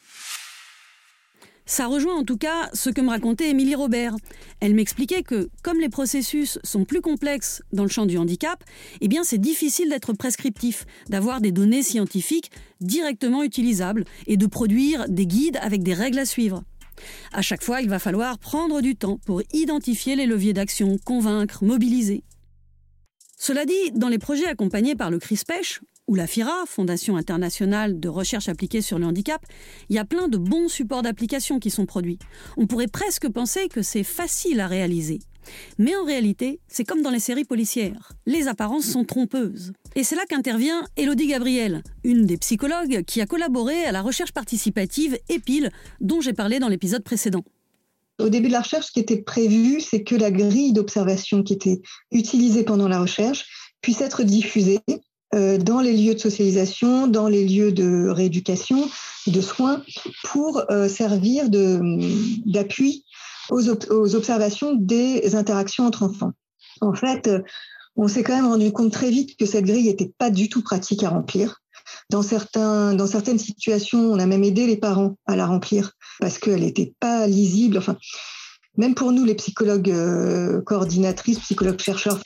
Ça 1.66 1.88
rejoint 1.88 2.16
en 2.16 2.24
tout 2.24 2.38
cas 2.38 2.70
ce 2.74 2.90
que 2.90 3.00
me 3.00 3.10
racontait 3.10 3.50
Émilie 3.50 3.76
Robert. 3.76 4.16
Elle 4.60 4.74
m'expliquait 4.74 5.24
que, 5.24 5.50
comme 5.62 5.80
les 5.80 5.88
processus 5.88 6.60
sont 6.64 6.84
plus 6.84 7.00
complexes 7.00 7.62
dans 7.72 7.84
le 7.84 7.90
champ 7.90 8.06
du 8.06 8.18
handicap, 8.18 8.62
eh 9.00 9.08
bien 9.08 9.24
c'est 9.24 9.38
difficile 9.38 9.90
d'être 9.90 10.12
prescriptif, 10.14 10.86
d'avoir 11.08 11.40
des 11.40 11.54
données 11.54 11.84
scientifiques 11.84 12.52
directement 12.82 13.44
utilisables 13.44 14.04
et 14.28 14.36
de 14.36 14.46
produire 14.46 15.08
des 15.08 15.26
guides 15.26 15.58
avec 15.62 15.84
des 15.84 15.94
règles 15.94 16.20
à 16.20 16.26
suivre. 16.26 16.64
À 17.32 17.42
chaque 17.42 17.64
fois, 17.64 17.82
il 17.82 17.90
va 17.90 18.00
falloir 18.00 18.40
prendre 18.40 18.82
du 18.82 18.96
temps 18.96 19.20
pour 19.26 19.42
identifier 19.54 20.16
les 20.16 20.26
leviers 20.26 20.54
d'action, 20.54 20.98
convaincre, 21.06 21.64
mobiliser. 21.64 22.24
Cela 23.38 23.66
dit, 23.66 23.92
dans 23.94 24.10
les 24.10 24.20
projets 24.20 24.48
accompagnés 24.48 24.96
par 24.96 25.12
le 25.12 25.20
CRISPECH, 25.20 25.82
ou 26.08 26.16
la 26.16 26.28
FIRA, 26.28 26.66
Fondation 26.68 27.16
internationale 27.16 28.00
de 28.00 28.10
recherche 28.10 28.50
appliquée 28.50 28.82
sur 28.82 29.00
le 29.00 29.06
handicap, 29.06 29.42
il 29.90 29.96
y 29.96 30.00
a 30.00 30.06
plein 30.06 30.28
de 30.28 30.38
bons 30.38 30.68
supports 30.68 31.02
d'application 31.02 31.60
qui 31.60 31.70
sont 31.70 31.86
produits. 31.86 32.20
On 32.58 32.68
pourrait 32.68 32.88
presque 32.88 33.30
penser 33.30 33.70
que 33.70 33.82
c'est 33.82 34.04
facile 34.04 34.60
à 34.60 34.68
réaliser. 34.68 35.20
Mais 35.78 35.96
en 35.96 36.06
réalité, 36.06 36.60
c'est 36.68 36.84
comme 36.84 37.02
dans 37.02 37.10
les 37.10 37.20
séries 37.20 37.46
policières. 37.46 38.14
Les 38.26 38.48
apparences 38.48 38.86
sont 38.86 39.06
trompeuses. 39.06 39.74
Et 39.96 40.04
c'est 40.04 40.16
là 40.16 40.24
qu'intervient 40.28 40.84
Elodie 40.98 41.28
Gabriel, 41.28 41.84
une 42.04 42.26
des 42.26 42.38
psychologues 42.38 43.04
qui 43.06 43.22
a 43.22 43.26
collaboré 43.26 43.86
à 43.86 43.92
la 43.92 44.02
recherche 44.02 44.32
participative 44.32 45.18
EPIL, 45.30 45.72
dont 46.02 46.22
j'ai 46.22 46.34
parlé 46.34 46.60
dans 46.60 46.70
l'épisode 46.70 47.04
précédent. 47.04 47.44
Au 48.20 48.30
début 48.30 48.48
de 48.48 48.54
la 48.54 48.62
recherche, 48.62 48.88
ce 48.88 48.92
qui 48.92 49.00
était 49.00 49.22
prévu, 49.22 49.82
c'est 49.82 50.04
que 50.04 50.16
la 50.16 50.32
grille 50.32 50.74
d'observation 50.74 51.44
qui 51.44 51.54
était 51.54 51.82
utilisée 52.12 52.64
pendant 52.64 52.88
la 52.88 53.00
recherche 53.00 53.46
puisse 53.82 54.02
être 54.02 54.24
diffusée 54.24 54.80
euh, 55.34 55.58
dans 55.58 55.82
les 55.82 55.94
lieux 55.94 56.14
de 56.14 56.20
socialisation, 56.20 57.08
dans 57.08 57.28
les 57.28 57.46
lieux 57.46 57.72
de 57.72 58.08
rééducation, 58.10 58.88
de 59.26 59.42
soins, 59.42 59.82
pour 60.26 60.62
euh, 60.70 60.88
servir 60.88 61.50
d'appui 61.50 63.04
aux, 63.50 63.70
aux, 63.70 64.16
observations 64.16 64.76
des 64.76 65.36
interactions 65.36 65.86
entre 65.86 66.04
enfants. 66.04 66.32
En 66.82 66.94
fait, 66.94 67.28
euh, 67.28 67.42
on 67.96 68.08
s'est 68.08 68.24
quand 68.24 68.36
même 68.36 68.48
rendu 68.48 68.72
compte 68.72 68.92
très 68.92 69.10
vite 69.10 69.38
que 69.38 69.46
cette 69.46 69.66
grille 69.66 69.88
n'était 69.88 70.12
pas 70.18 70.30
du 70.30 70.50
tout 70.50 70.62
pratique 70.62 71.04
à 71.04 71.10
remplir. 71.10 71.60
Dans, 72.10 72.24
certains, 72.24 72.94
dans 72.94 73.08
certaines 73.08 73.40
situations, 73.40 74.00
on 74.00 74.20
a 74.20 74.26
même 74.26 74.44
aidé 74.44 74.66
les 74.66 74.78
parents 74.78 75.18
à 75.26 75.36
la 75.36 75.46
remplir 75.46 75.92
parce 76.20 76.38
qu'elle 76.38 76.62
n'était 76.62 76.94
pas 77.00 77.28
lisible. 77.28 77.78
Enfin, 77.78 77.98
même 78.78 78.96
pour 78.96 79.12
nous, 79.12 79.26
les 79.26 79.36
psychologues 79.36 79.94
coordinatrices, 80.64 81.40
psychologues 81.40 81.82
chercheurs, 81.82 82.20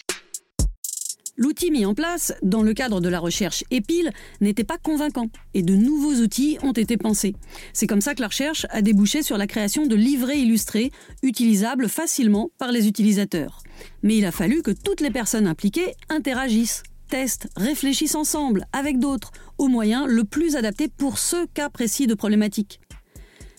L'outil 1.40 1.70
mis 1.70 1.86
en 1.86 1.94
place 1.94 2.34
dans 2.42 2.64
le 2.64 2.74
cadre 2.74 3.00
de 3.00 3.10
la 3.10 3.20
recherche 3.20 3.64
EPIL 3.70 4.12
n'était 4.42 4.64
pas 4.64 4.80
convaincant 4.80 5.30
et 5.54 5.62
de 5.62 5.76
nouveaux 5.76 6.16
outils 6.16 6.58
ont 6.64 6.72
été 6.72 6.98
pensés. 6.98 7.36
C'est 7.74 7.86
comme 7.86 8.02
ça 8.02 8.16
que 8.16 8.22
la 8.22 8.28
recherche 8.28 8.66
a 8.72 8.82
débouché 8.82 9.22
sur 9.22 9.38
la 9.38 9.46
création 9.46 9.86
de 9.86 9.96
livrets 9.96 10.40
illustrés 10.40 10.92
utilisables 11.22 11.90
facilement 11.90 12.50
par 12.58 12.72
les 12.72 12.88
utilisateurs. 12.88 13.62
Mais 14.02 14.18
il 14.18 14.26
a 14.26 14.32
fallu 14.32 14.64
que 14.64 14.72
toutes 14.72 15.00
les 15.00 15.12
personnes 15.12 15.46
impliquées 15.46 15.94
interagissent, 16.10 16.82
testent, 17.08 17.50
réfléchissent 17.56 18.16
ensemble 18.16 18.66
avec 18.74 18.98
d'autres 18.98 19.32
au 19.60 19.68
moyen 19.68 20.08
le 20.08 20.24
plus 20.24 20.56
adapté 20.56 20.88
pour 20.88 21.20
ce 21.20 21.46
cas 21.54 21.70
précis 21.70 22.08
de 22.08 22.16
problématique. 22.16 22.80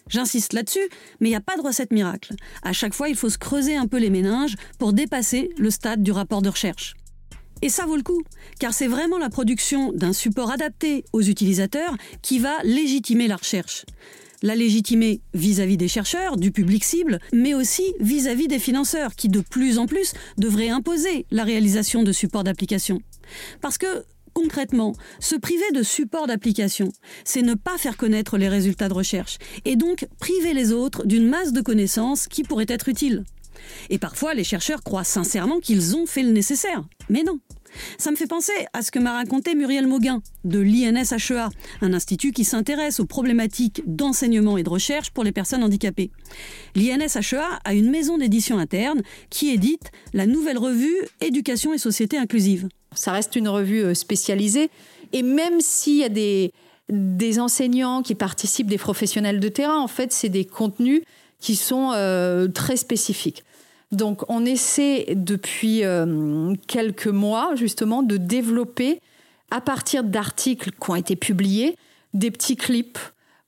J'insiste 0.08 0.52
là-dessus, 0.52 0.88
mais 1.20 1.28
il 1.28 1.30
n'y 1.30 1.36
a 1.36 1.40
pas 1.40 1.56
de 1.56 1.62
recette 1.62 1.92
miracle. 1.92 2.34
À 2.62 2.72
chaque 2.72 2.94
fois, 2.94 3.08
il 3.08 3.14
faut 3.14 3.28
se 3.28 3.38
creuser 3.38 3.76
un 3.76 3.86
peu 3.86 3.98
les 3.98 4.10
méninges 4.10 4.56
pour 4.78 4.92
dépasser 4.92 5.50
le 5.58 5.70
stade 5.70 6.02
du 6.02 6.10
rapport 6.10 6.42
de 6.42 6.48
recherche. 6.48 6.96
Et 7.60 7.68
ça 7.68 7.86
vaut 7.86 7.96
le 7.96 8.02
coup, 8.02 8.22
car 8.60 8.72
c'est 8.72 8.86
vraiment 8.86 9.18
la 9.18 9.30
production 9.30 9.92
d'un 9.92 10.12
support 10.12 10.50
adapté 10.50 11.04
aux 11.12 11.22
utilisateurs 11.22 11.96
qui 12.22 12.38
va 12.38 12.54
légitimer 12.62 13.26
la 13.26 13.36
recherche. 13.36 13.84
La 14.42 14.54
légitimer 14.54 15.20
vis-à-vis 15.34 15.76
des 15.76 15.88
chercheurs, 15.88 16.36
du 16.36 16.52
public 16.52 16.84
cible, 16.84 17.18
mais 17.32 17.54
aussi 17.54 17.82
vis-à-vis 17.98 18.46
des 18.46 18.60
financeurs 18.60 19.16
qui 19.16 19.28
de 19.28 19.40
plus 19.40 19.78
en 19.78 19.86
plus 19.86 20.12
devraient 20.36 20.68
imposer 20.68 21.26
la 21.32 21.42
réalisation 21.42 22.04
de 22.04 22.12
supports 22.12 22.44
d'application. 22.44 23.00
Parce 23.60 23.78
que 23.78 24.04
concrètement, 24.34 24.94
se 25.18 25.34
priver 25.34 25.68
de 25.74 25.82
supports 25.82 26.28
d'application, 26.28 26.92
c'est 27.24 27.42
ne 27.42 27.54
pas 27.54 27.76
faire 27.76 27.96
connaître 27.96 28.38
les 28.38 28.48
résultats 28.48 28.88
de 28.88 28.94
recherche, 28.94 29.38
et 29.64 29.74
donc 29.74 30.06
priver 30.20 30.54
les 30.54 30.70
autres 30.70 31.04
d'une 31.04 31.26
masse 31.26 31.52
de 31.52 31.60
connaissances 31.60 32.28
qui 32.28 32.44
pourraient 32.44 32.66
être 32.68 32.88
utiles. 32.88 33.24
Et 33.90 33.98
parfois, 33.98 34.34
les 34.34 34.44
chercheurs 34.44 34.82
croient 34.82 35.04
sincèrement 35.04 35.60
qu'ils 35.60 35.96
ont 35.96 36.06
fait 36.06 36.22
le 36.22 36.30
nécessaire. 36.30 36.82
Mais 37.08 37.22
non. 37.22 37.40
Ça 37.98 38.10
me 38.10 38.16
fait 38.16 38.26
penser 38.26 38.52
à 38.72 38.82
ce 38.82 38.90
que 38.90 38.98
m'a 38.98 39.12
raconté 39.12 39.54
Muriel 39.54 39.86
Mauguin 39.86 40.22
de 40.44 40.58
l'INSHEA, 40.58 41.50
un 41.82 41.92
institut 41.92 42.32
qui 42.32 42.44
s'intéresse 42.44 43.00
aux 43.00 43.06
problématiques 43.06 43.82
d'enseignement 43.86 44.56
et 44.58 44.62
de 44.62 44.68
recherche 44.68 45.10
pour 45.10 45.24
les 45.24 45.32
personnes 45.32 45.62
handicapées. 45.62 46.10
L'INSHEA 46.74 47.58
a 47.64 47.74
une 47.74 47.90
maison 47.90 48.18
d'édition 48.18 48.58
interne 48.58 49.02
qui 49.30 49.50
édite 49.50 49.90
la 50.12 50.26
nouvelle 50.26 50.58
revue 50.58 50.96
Éducation 51.20 51.74
et 51.74 51.78
société 51.78 52.16
inclusive. 52.16 52.68
Ça 52.94 53.12
reste 53.12 53.36
une 53.36 53.48
revue 53.48 53.82
euh, 53.82 53.94
spécialisée 53.94 54.70
et 55.12 55.22
même 55.22 55.60
s'il 55.60 55.96
y 55.96 56.04
a 56.04 56.08
des, 56.08 56.52
enseignants 57.38 58.02
qui 58.02 58.14
participent, 58.14 58.66
des 58.66 58.78
professionnels 58.78 59.40
de 59.40 59.48
terrain, 59.48 59.78
en 59.78 59.88
fait, 59.88 60.12
c'est 60.12 60.28
des 60.28 60.44
contenus 60.44 61.02
qui 61.40 61.54
sont 61.54 61.92
euh, 61.94 62.48
très 62.48 62.76
spécifiques. 62.76 63.44
Donc 63.92 64.28
on 64.28 64.44
essaie 64.44 65.06
depuis 65.14 65.84
euh, 65.84 66.54
quelques 66.66 67.06
mois 67.06 67.54
justement 67.54 68.02
de 68.02 68.16
développer 68.16 69.00
à 69.50 69.60
partir 69.60 70.04
d'articles 70.04 70.70
qui 70.72 70.90
ont 70.90 70.94
été 70.94 71.16
publiés 71.16 71.76
des 72.14 72.30
petits 72.30 72.56
clips 72.56 72.98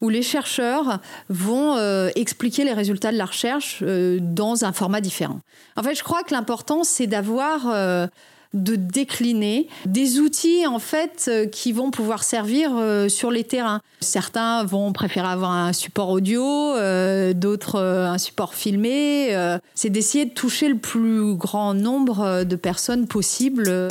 où 0.01 0.09
les 0.09 0.23
chercheurs 0.23 0.99
vont 1.29 1.77
euh, 1.77 2.09
expliquer 2.15 2.65
les 2.65 2.73
résultats 2.73 3.13
de 3.13 3.19
la 3.19 3.27
recherche 3.27 3.83
dans 3.83 4.65
un 4.65 4.73
format 4.73 5.03
différent. 5.03 5.41
En 5.77 5.83
fait, 5.83 5.95
je 5.95 6.03
crois 6.03 6.23
que 6.23 6.33
l'important, 6.33 6.85
c'est 6.85 7.07
d'avoir 7.07 8.09
de 8.53 8.75
décliner 8.75 9.69
des 9.87 10.19
outils 10.19 10.67
en 10.67 10.79
fait 10.79 11.27
euh, 11.29 11.47
qui 11.47 11.73
vont 11.73 11.91
pouvoir 11.91 12.25
servir 12.25 12.73
euh, 12.77 13.09
sur 13.09 13.31
les 13.31 13.45
terrains. 13.45 13.81
Certains 14.01 14.65
vont 14.65 14.93
préférer 14.93 15.29
avoir 15.29 15.53
un 15.53 15.73
support 15.73 16.09
audio, 16.11 16.43
euh, 16.43 17.33
d'autres 17.33 17.81
un 17.81 18.19
support 18.19 18.55
filmé. 18.55 19.37
C'est 19.75 19.91
d'essayer 19.91 20.25
de 20.25 20.31
toucher 20.31 20.69
le 20.69 20.79
plus 20.79 21.35
grand 21.35 21.75
nombre 21.75 22.45
de 22.45 22.57
personnes 22.57 23.07
possible. 23.07 23.89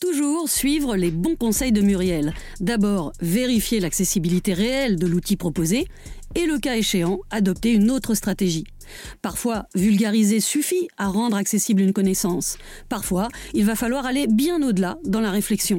Toujours 0.00 0.48
suivre 0.48 0.96
les 0.96 1.10
bons 1.10 1.36
conseils 1.36 1.72
de 1.72 1.80
Muriel. 1.80 2.34
D'abord, 2.60 3.12
vérifier 3.20 3.80
l'accessibilité 3.80 4.52
réelle 4.52 4.96
de 4.96 5.06
l'outil 5.06 5.36
proposé 5.36 5.88
et 6.34 6.46
le 6.46 6.58
cas 6.58 6.76
échéant, 6.76 7.20
adopter 7.30 7.72
une 7.72 7.90
autre 7.90 8.14
stratégie. 8.14 8.64
Parfois, 9.22 9.66
vulgariser 9.74 10.40
suffit 10.40 10.88
à 10.96 11.08
rendre 11.08 11.36
accessible 11.36 11.82
une 11.82 11.92
connaissance. 11.92 12.58
Parfois, 12.88 13.28
il 13.54 13.64
va 13.64 13.74
falloir 13.74 14.06
aller 14.06 14.26
bien 14.26 14.62
au-delà 14.62 14.98
dans 15.04 15.20
la 15.20 15.30
réflexion. 15.30 15.78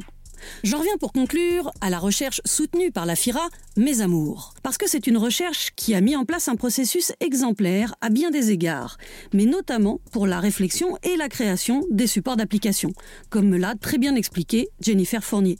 J'en 0.64 0.80
reviens 0.80 0.98
pour 1.00 1.14
conclure 1.14 1.72
à 1.82 1.90
la 1.90 2.00
recherche 2.00 2.42
soutenue 2.46 2.92
par 2.92 3.06
la 3.06 3.16
FIRA, 3.16 3.48
Mes 3.76 4.02
Amours. 4.02 4.54
Parce 4.64 4.78
que 4.78 4.88
c'est 4.88 5.08
une 5.08 5.18
recherche 5.18 5.72
qui 5.76 5.96
a 5.96 6.02
mis 6.02 6.16
en 6.16 6.26
place 6.26 6.48
un 6.48 6.56
processus 6.56 7.12
exemplaire 7.20 7.96
à 8.02 8.10
bien 8.10 8.30
des 8.32 8.52
égards, 8.52 8.98
mais 9.34 9.46
notamment 9.46 10.00
pour 10.12 10.28
la 10.28 10.40
réflexion 10.40 10.98
et 11.04 11.16
la 11.16 11.30
création 11.30 11.84
des 11.92 12.08
supports 12.08 12.36
d'application, 12.38 12.92
comme 13.30 13.50
me 13.50 13.58
l'a 13.58 13.76
très 13.76 13.98
bien 13.98 14.16
expliqué 14.16 14.70
Jennifer 14.80 15.24
Fournier. 15.24 15.58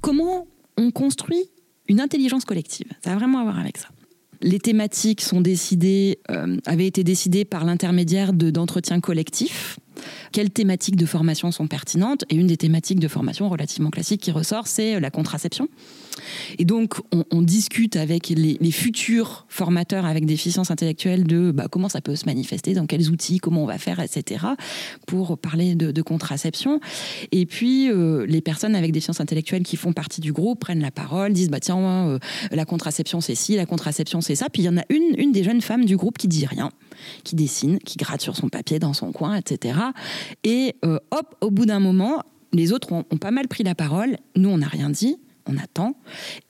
Comment 0.00 0.46
on 0.76 0.90
construit 0.90 1.50
une 1.88 2.00
intelligence 2.00 2.44
collective? 2.44 2.88
Ça 3.02 3.12
a 3.12 3.16
vraiment 3.16 3.40
à 3.40 3.44
voir 3.44 3.58
avec 3.58 3.78
ça. 3.78 3.88
Les 4.40 4.58
thématiques 4.58 5.24
euh, 5.32 6.56
avaient 6.66 6.86
été 6.86 7.04
décidées 7.04 7.44
par 7.44 7.64
l'intermédiaire 7.64 8.32
d'entretiens 8.32 9.00
collectifs 9.00 9.78
quelles 10.32 10.50
thématiques 10.50 10.96
de 10.96 11.06
formation 11.06 11.50
sont 11.50 11.66
pertinentes? 11.66 12.24
Et 12.30 12.36
une 12.36 12.46
des 12.46 12.56
thématiques 12.56 13.00
de 13.00 13.08
formation 13.08 13.48
relativement 13.48 13.90
classique 13.90 14.20
qui 14.20 14.30
ressort, 14.30 14.66
c'est 14.66 14.96
euh, 14.96 15.00
la 15.00 15.10
contraception. 15.10 15.68
Et 16.58 16.64
donc, 16.64 16.94
on, 17.12 17.42
discute 17.42 17.96
avec 17.96 18.28
les, 18.28 18.70
futurs 18.70 19.46
formateurs 19.48 20.04
avec 20.04 20.26
déficience 20.26 20.70
intellectuelle 20.70 21.24
de 21.24 21.50
bah, 21.50 21.66
comment 21.70 21.88
ça 21.88 22.00
peut 22.00 22.16
se 22.16 22.26
manifester, 22.26 22.74
dans 22.74 22.86
quels 22.86 23.10
outils, 23.10 23.38
comment 23.38 23.62
on 23.62 23.66
va 23.66 23.78
faire, 23.78 24.00
etc., 24.00 24.44
pour 25.06 25.38
parler 25.38 25.74
de, 25.74 26.02
contraception. 26.02 26.80
Et 27.32 27.44
puis, 27.44 27.90
euh, 27.90 28.24
les 28.26 28.40
personnes 28.40 28.74
avec 28.74 28.92
déficience 28.92 29.20
intellectuelle 29.20 29.62
qui 29.62 29.76
font 29.76 29.92
partie 29.92 30.20
du 30.20 30.32
groupe 30.32 30.60
prennent 30.60 30.80
la 30.80 30.90
parole, 30.90 31.32
disent 31.32 31.50
bah 31.50 31.60
tiens, 31.60 32.08
euh, 32.08 32.18
la 32.50 32.64
contraception 32.64 33.20
c'est 33.20 33.34
ci, 33.34 33.56
la 33.56 33.66
contraception 33.66 34.20
c'est 34.20 34.36
ça. 34.36 34.48
Puis 34.48 34.62
il 34.62 34.66
y 34.66 34.68
en 34.68 34.78
a 34.78 34.84
une, 34.90 35.14
une 35.18 35.32
des 35.32 35.42
jeunes 35.42 35.60
femmes 35.60 35.84
du 35.84 35.96
groupe 35.96 36.18
qui 36.18 36.28
dit 36.28 36.46
rien 36.46 36.70
qui 37.24 37.36
dessine, 37.36 37.78
qui 37.78 37.96
gratte 37.96 38.20
sur 38.20 38.36
son 38.36 38.48
papier 38.48 38.78
dans 38.78 38.92
son 38.92 39.12
coin, 39.12 39.36
etc. 39.36 39.78
Et 40.44 40.76
euh, 40.84 40.98
hop, 41.10 41.36
au 41.40 41.50
bout 41.50 41.66
d'un 41.66 41.80
moment, 41.80 42.22
les 42.52 42.72
autres 42.72 42.92
ont, 42.92 43.02
pas 43.02 43.30
mal 43.30 43.48
pris 43.48 43.64
la 43.64 43.74
parole. 43.74 44.16
Nous, 44.36 44.48
on 44.48 44.58
n'a 44.58 44.68
rien 44.68 44.90
dit, 44.90 45.16
on 45.48 45.56
attend. 45.56 45.96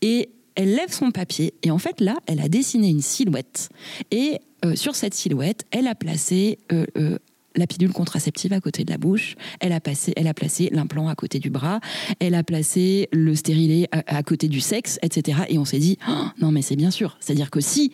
Et 0.02 0.30
elle 0.54 0.74
lève 0.74 0.92
son 0.92 1.10
papier 1.10 1.54
et 1.62 1.70
en 1.70 1.78
fait 1.78 2.00
là, 2.00 2.16
elle 2.26 2.40
a 2.40 2.48
dessiné 2.48 2.88
une 2.88 3.02
silhouette. 3.02 3.68
Et 4.10 4.40
euh, 4.64 4.74
sur 4.74 4.96
cette 4.96 5.14
silhouette, 5.14 5.64
elle 5.70 5.86
a 5.86 5.94
placé 5.94 6.58
euh, 6.72 7.18
la 7.58 7.66
pilule 7.66 7.92
contraceptive 7.92 8.52
à 8.52 8.60
côté 8.60 8.84
de 8.84 8.90
la 8.90 8.98
bouche, 8.98 9.36
elle 9.60 9.72
a, 9.72 9.80
passé, 9.80 10.12
elle 10.16 10.26
a 10.26 10.34
placé 10.34 10.68
l'implant 10.72 11.08
à 11.08 11.14
côté 11.14 11.38
du 11.38 11.50
bras, 11.50 11.80
elle 12.20 12.34
a 12.34 12.42
placé 12.42 13.08
le 13.12 13.34
stérilet 13.34 13.88
à, 13.92 14.22
côté 14.22 14.48
du 14.48 14.60
sexe, 14.60 14.98
etc. 15.02 15.40
Et 15.48 15.58
on 15.58 15.64
s'est 15.64 15.78
dit, 15.78 15.98
oh, 16.08 16.26
non 16.40 16.50
mais 16.50 16.62
c'est 16.62 16.76
bien 16.76 16.90
sûr. 16.90 17.16
C'est-à-dire 17.20 17.50
que 17.50 17.60
si 17.60 17.92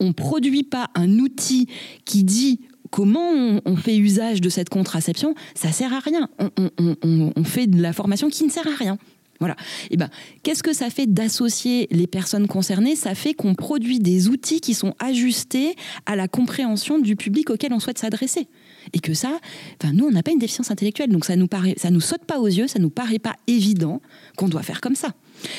on 0.00 0.12
produit 0.12 0.62
pas 0.62 0.88
un 0.94 1.18
outil 1.18 1.68
qui 2.04 2.24
dit 2.24 2.60
comment 2.90 3.60
on, 3.64 3.76
fait 3.76 3.96
usage 3.96 4.40
de 4.40 4.48
cette 4.48 4.68
contraception, 4.68 5.34
ça 5.54 5.72
sert 5.72 5.92
à 5.92 6.00
rien. 6.00 6.28
On, 6.38 7.44
fait 7.44 7.66
de 7.66 7.80
la 7.80 7.92
formation 7.92 8.28
qui 8.28 8.44
ne 8.44 8.50
sert 8.50 8.66
à 8.66 8.74
rien. 8.74 8.98
Voilà. 9.40 9.54
Et 9.84 9.94
eh 9.94 9.96
ben, 9.96 10.10
qu'est-ce 10.42 10.62
que 10.62 10.72
ça 10.72 10.90
fait 10.90 11.06
d'associer 11.06 11.86
les 11.90 12.06
personnes 12.06 12.48
concernées? 12.48 12.96
Ça 12.96 13.14
fait 13.14 13.34
qu'on 13.34 13.54
produit 13.54 14.00
des 14.00 14.28
outils 14.28 14.60
qui 14.60 14.74
sont 14.74 14.94
ajustés 14.98 15.76
à 16.06 16.16
la 16.16 16.26
compréhension 16.26 16.98
du 16.98 17.14
public 17.14 17.50
auquel 17.50 17.72
on 17.72 17.78
souhaite 17.78 17.98
s'adresser. 17.98 18.48
Et 18.92 19.00
que 19.00 19.14
ça, 19.14 19.38
enfin, 19.80 19.92
nous, 19.92 20.06
on 20.06 20.10
n'a 20.10 20.22
pas 20.22 20.32
une 20.32 20.38
déficience 20.38 20.70
intellectuelle, 20.70 21.10
donc 21.10 21.24
ça 21.24 21.36
nous 21.36 21.46
paraît, 21.46 21.74
ça 21.76 21.90
nous 21.90 22.00
saute 22.00 22.24
pas 22.24 22.40
aux 22.40 22.46
yeux, 22.46 22.66
ça 22.66 22.78
nous 22.78 22.90
paraît 22.90 23.18
pas 23.18 23.36
évident 23.46 24.00
qu'on 24.36 24.48
doit 24.48 24.62
faire 24.62 24.80
comme 24.80 24.96
ça. 24.96 25.14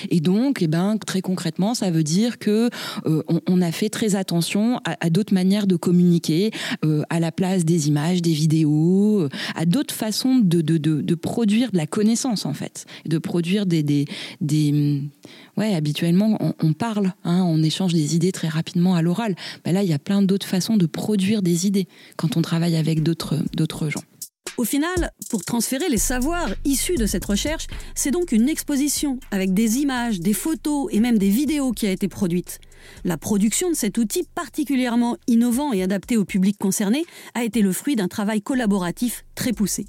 Et 0.09 0.19
donc, 0.19 0.61
eh 0.61 0.67
ben, 0.67 0.97
très 0.97 1.21
concrètement, 1.21 1.73
ça 1.73 1.91
veut 1.91 2.03
dire 2.03 2.39
que 2.39 2.69
euh, 3.05 3.23
on, 3.47 3.61
a 3.61 3.71
fait 3.71 3.89
très 3.89 4.15
attention 4.15 4.79
à, 4.85 5.09
d'autres 5.09 5.33
manières 5.33 5.67
de 5.67 5.75
communiquer, 5.75 6.51
euh, 6.85 7.03
à 7.09 7.19
la 7.19 7.31
place 7.31 7.65
des 7.65 7.87
images, 7.87 8.21
des 8.21 8.33
vidéos, 8.33 9.21
euh, 9.21 9.29
à 9.55 9.65
d'autres 9.65 9.93
façons 9.93 10.35
de, 10.35 10.61
de, 10.61 10.77
de, 10.77 11.15
produire 11.15 11.71
de 11.71 11.77
la 11.77 11.87
connaissance 11.87 12.45
en 12.45 12.53
fait, 12.53 12.85
de 13.05 13.17
produire 13.17 13.65
des, 13.65 13.83
des, 13.83 14.05
des 14.41 15.01
ouais, 15.57 15.75
habituellement 15.75 16.37
on, 16.61 16.73
parle, 16.73 17.13
hein, 17.23 17.43
on 17.43 17.61
échange 17.61 17.93
des 17.93 18.15
idées 18.15 18.31
très 18.31 18.47
rapidement 18.47 18.95
à 18.95 19.01
l'oral. 19.01 19.35
Ben 19.65 19.73
là, 19.73 19.83
il 19.83 19.89
y 19.89 19.93
a 19.93 19.99
plein 19.99 20.21
d'autres 20.21 20.47
façons 20.47 20.77
de 20.77 20.85
produire 20.85 21.41
des 21.41 21.67
idées 21.67 21.87
quand 22.15 22.37
on 22.37 22.41
travaille 22.41 22.75
avec 22.75 23.03
d'autres 23.03 23.89
gens. 23.89 24.03
Au 24.59 24.65
final, 24.65 25.13
pour 25.29 25.45
transférer 25.45 25.87
les 25.87 25.97
savoirs 25.97 26.53
issus 26.65 26.97
de 26.97 27.05
cette 27.05 27.23
recherche, 27.23 27.67
c'est 27.95 28.11
donc 28.11 28.33
une 28.33 28.49
exposition 28.49 29.17
avec 29.31 29.53
des 29.53 29.77
images, 29.77 30.19
des 30.19 30.33
photos 30.33 30.89
et 30.91 30.99
même 30.99 31.17
des 31.17 31.29
vidéos 31.29 31.71
qui 31.71 31.87
a 31.87 31.91
été 31.91 32.09
produite. 32.09 32.59
La 33.05 33.17
production 33.17 33.69
de 33.69 33.73
cet 33.73 33.97
outil 33.97 34.27
particulièrement 34.35 35.15
innovant 35.27 35.71
et 35.71 35.81
adapté 35.81 36.17
au 36.17 36.25
public 36.25 36.57
concerné 36.57 37.05
a 37.35 37.45
été 37.45 37.61
le 37.61 37.71
fruit 37.71 37.95
d'un 37.95 38.09
travail 38.09 38.41
collaboratif 38.41 39.23
très 39.33 39.53
poussé. 39.53 39.85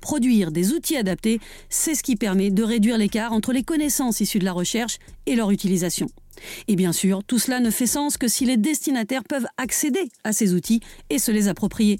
Produire 0.00 0.52
des 0.52 0.74
outils 0.74 0.96
adaptés, 0.96 1.40
c'est 1.68 1.96
ce 1.96 2.04
qui 2.04 2.14
permet 2.14 2.52
de 2.52 2.62
réduire 2.62 2.98
l'écart 2.98 3.32
entre 3.32 3.52
les 3.52 3.64
connaissances 3.64 4.20
issues 4.20 4.38
de 4.38 4.44
la 4.44 4.52
recherche 4.52 4.98
et 5.26 5.34
leur 5.34 5.50
utilisation. 5.50 6.06
Et 6.68 6.76
bien 6.76 6.92
sûr, 6.92 7.22
tout 7.24 7.38
cela 7.38 7.60
ne 7.60 7.70
fait 7.70 7.86
sens 7.86 8.16
que 8.16 8.28
si 8.28 8.44
les 8.44 8.56
destinataires 8.56 9.24
peuvent 9.24 9.46
accéder 9.56 10.08
à 10.24 10.32
ces 10.32 10.54
outils 10.54 10.80
et 11.10 11.18
se 11.18 11.30
les 11.30 11.48
approprier. 11.48 11.98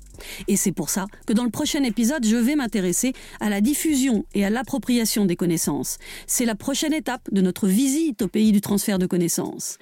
Et 0.48 0.56
c'est 0.56 0.72
pour 0.72 0.90
ça 0.90 1.06
que 1.26 1.32
dans 1.32 1.44
le 1.44 1.50
prochain 1.50 1.82
épisode, 1.82 2.24
je 2.26 2.36
vais 2.36 2.56
m'intéresser 2.56 3.12
à 3.40 3.50
la 3.50 3.60
diffusion 3.60 4.24
et 4.34 4.44
à 4.44 4.50
l'appropriation 4.50 5.24
des 5.24 5.36
connaissances. 5.36 5.98
C'est 6.26 6.44
la 6.44 6.54
prochaine 6.54 6.92
étape 6.92 7.28
de 7.32 7.40
notre 7.40 7.68
visite 7.68 8.22
au 8.22 8.28
pays 8.28 8.52
du 8.52 8.60
transfert 8.60 8.98
de 8.98 9.06
connaissances. 9.06 9.78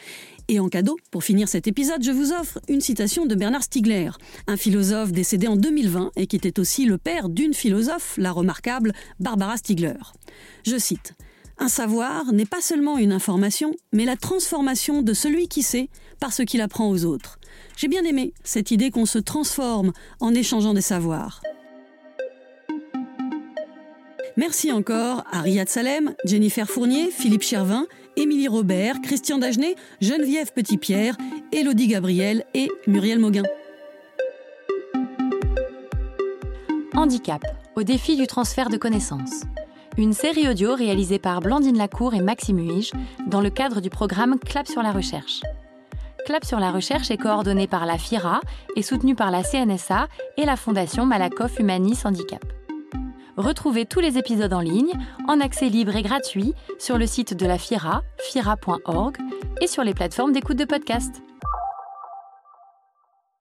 Et 0.48 0.58
en 0.58 0.68
cadeau, 0.68 0.96
pour 1.10 1.24
finir 1.24 1.48
cet 1.48 1.66
épisode, 1.66 2.02
je 2.02 2.10
vous 2.10 2.32
offre 2.32 2.58
une 2.68 2.80
citation 2.80 3.26
de 3.26 3.34
Bernard 3.34 3.62
Stiegler, 3.62 4.10
un 4.46 4.56
philosophe 4.56 5.12
décédé 5.12 5.46
en 5.46 5.56
2020 5.56 6.12
et 6.16 6.26
qui 6.26 6.36
était 6.36 6.58
aussi 6.58 6.84
le 6.84 6.98
père 6.98 7.28
d'une 7.28 7.54
philosophe, 7.54 8.14
la 8.18 8.32
remarquable 8.32 8.92
Barbara 9.20 9.56
Stiegler. 9.56 9.94
Je 10.66 10.76
cite 10.78 11.14
un 11.62 11.68
savoir 11.68 12.32
n'est 12.32 12.44
pas 12.44 12.60
seulement 12.60 12.98
une 12.98 13.12
information, 13.12 13.72
mais 13.92 14.04
la 14.04 14.16
transformation 14.16 15.00
de 15.00 15.12
celui 15.12 15.46
qui 15.46 15.62
sait 15.62 15.90
par 16.18 16.32
ce 16.32 16.42
qu'il 16.42 16.60
apprend 16.60 16.90
aux 16.90 17.04
autres. 17.04 17.38
J'ai 17.76 17.86
bien 17.86 18.02
aimé 18.02 18.34
cette 18.42 18.72
idée 18.72 18.90
qu'on 18.90 19.06
se 19.06 19.20
transforme 19.20 19.92
en 20.18 20.34
échangeant 20.34 20.74
des 20.74 20.80
savoirs. 20.80 21.40
Merci 24.36 24.72
encore 24.72 25.22
à 25.30 25.42
Riyad 25.42 25.68
Salem, 25.68 26.14
Jennifer 26.24 26.68
Fournier, 26.68 27.12
Philippe 27.12 27.42
Chervin, 27.42 27.86
Émilie 28.16 28.48
Robert, 28.48 29.00
Christian 29.00 29.38
Dagenet, 29.38 29.76
Geneviève 30.00 30.52
Petitpierre, 30.52 31.16
Élodie 31.52 31.86
Gabriel 31.86 32.44
et 32.54 32.70
Muriel 32.88 33.20
Mauguin. 33.20 33.44
Handicap, 36.94 37.42
au 37.76 37.84
défi 37.84 38.16
du 38.16 38.26
transfert 38.26 38.68
de 38.68 38.78
connaissances 38.78 39.42
une 39.98 40.12
série 40.12 40.48
audio 40.48 40.74
réalisée 40.74 41.18
par 41.18 41.40
Blandine 41.40 41.76
Lacour 41.76 42.14
et 42.14 42.20
Maxime 42.20 42.58
Huige 42.58 42.92
dans 43.26 43.40
le 43.40 43.50
cadre 43.50 43.80
du 43.80 43.90
programme 43.90 44.38
Clap 44.38 44.66
sur 44.66 44.82
la 44.82 44.92
recherche. 44.92 45.42
Clap 46.24 46.44
sur 46.44 46.60
la 46.60 46.70
recherche 46.70 47.10
est 47.10 47.16
coordonné 47.16 47.66
par 47.66 47.84
la 47.84 47.98
FIRA 47.98 48.40
et 48.76 48.82
soutenu 48.82 49.14
par 49.14 49.30
la 49.30 49.42
CNSA 49.42 50.08
et 50.36 50.46
la 50.46 50.56
Fondation 50.56 51.04
Malakoff 51.04 51.58
Humanis 51.58 52.00
Handicap. 52.04 52.44
Retrouvez 53.36 53.86
tous 53.86 54.00
les 54.00 54.18
épisodes 54.18 54.52
en 54.52 54.60
ligne, 54.60 54.92
en 55.26 55.40
accès 55.40 55.68
libre 55.68 55.96
et 55.96 56.02
gratuit, 56.02 56.54
sur 56.78 56.98
le 56.98 57.06
site 57.06 57.34
de 57.34 57.46
la 57.46 57.58
FIRA, 57.58 58.02
fira.org, 58.18 59.16
et 59.60 59.66
sur 59.66 59.84
les 59.84 59.94
plateformes 59.94 60.32
d'écoute 60.32 60.58
de 60.58 60.64
podcast. 60.64 61.22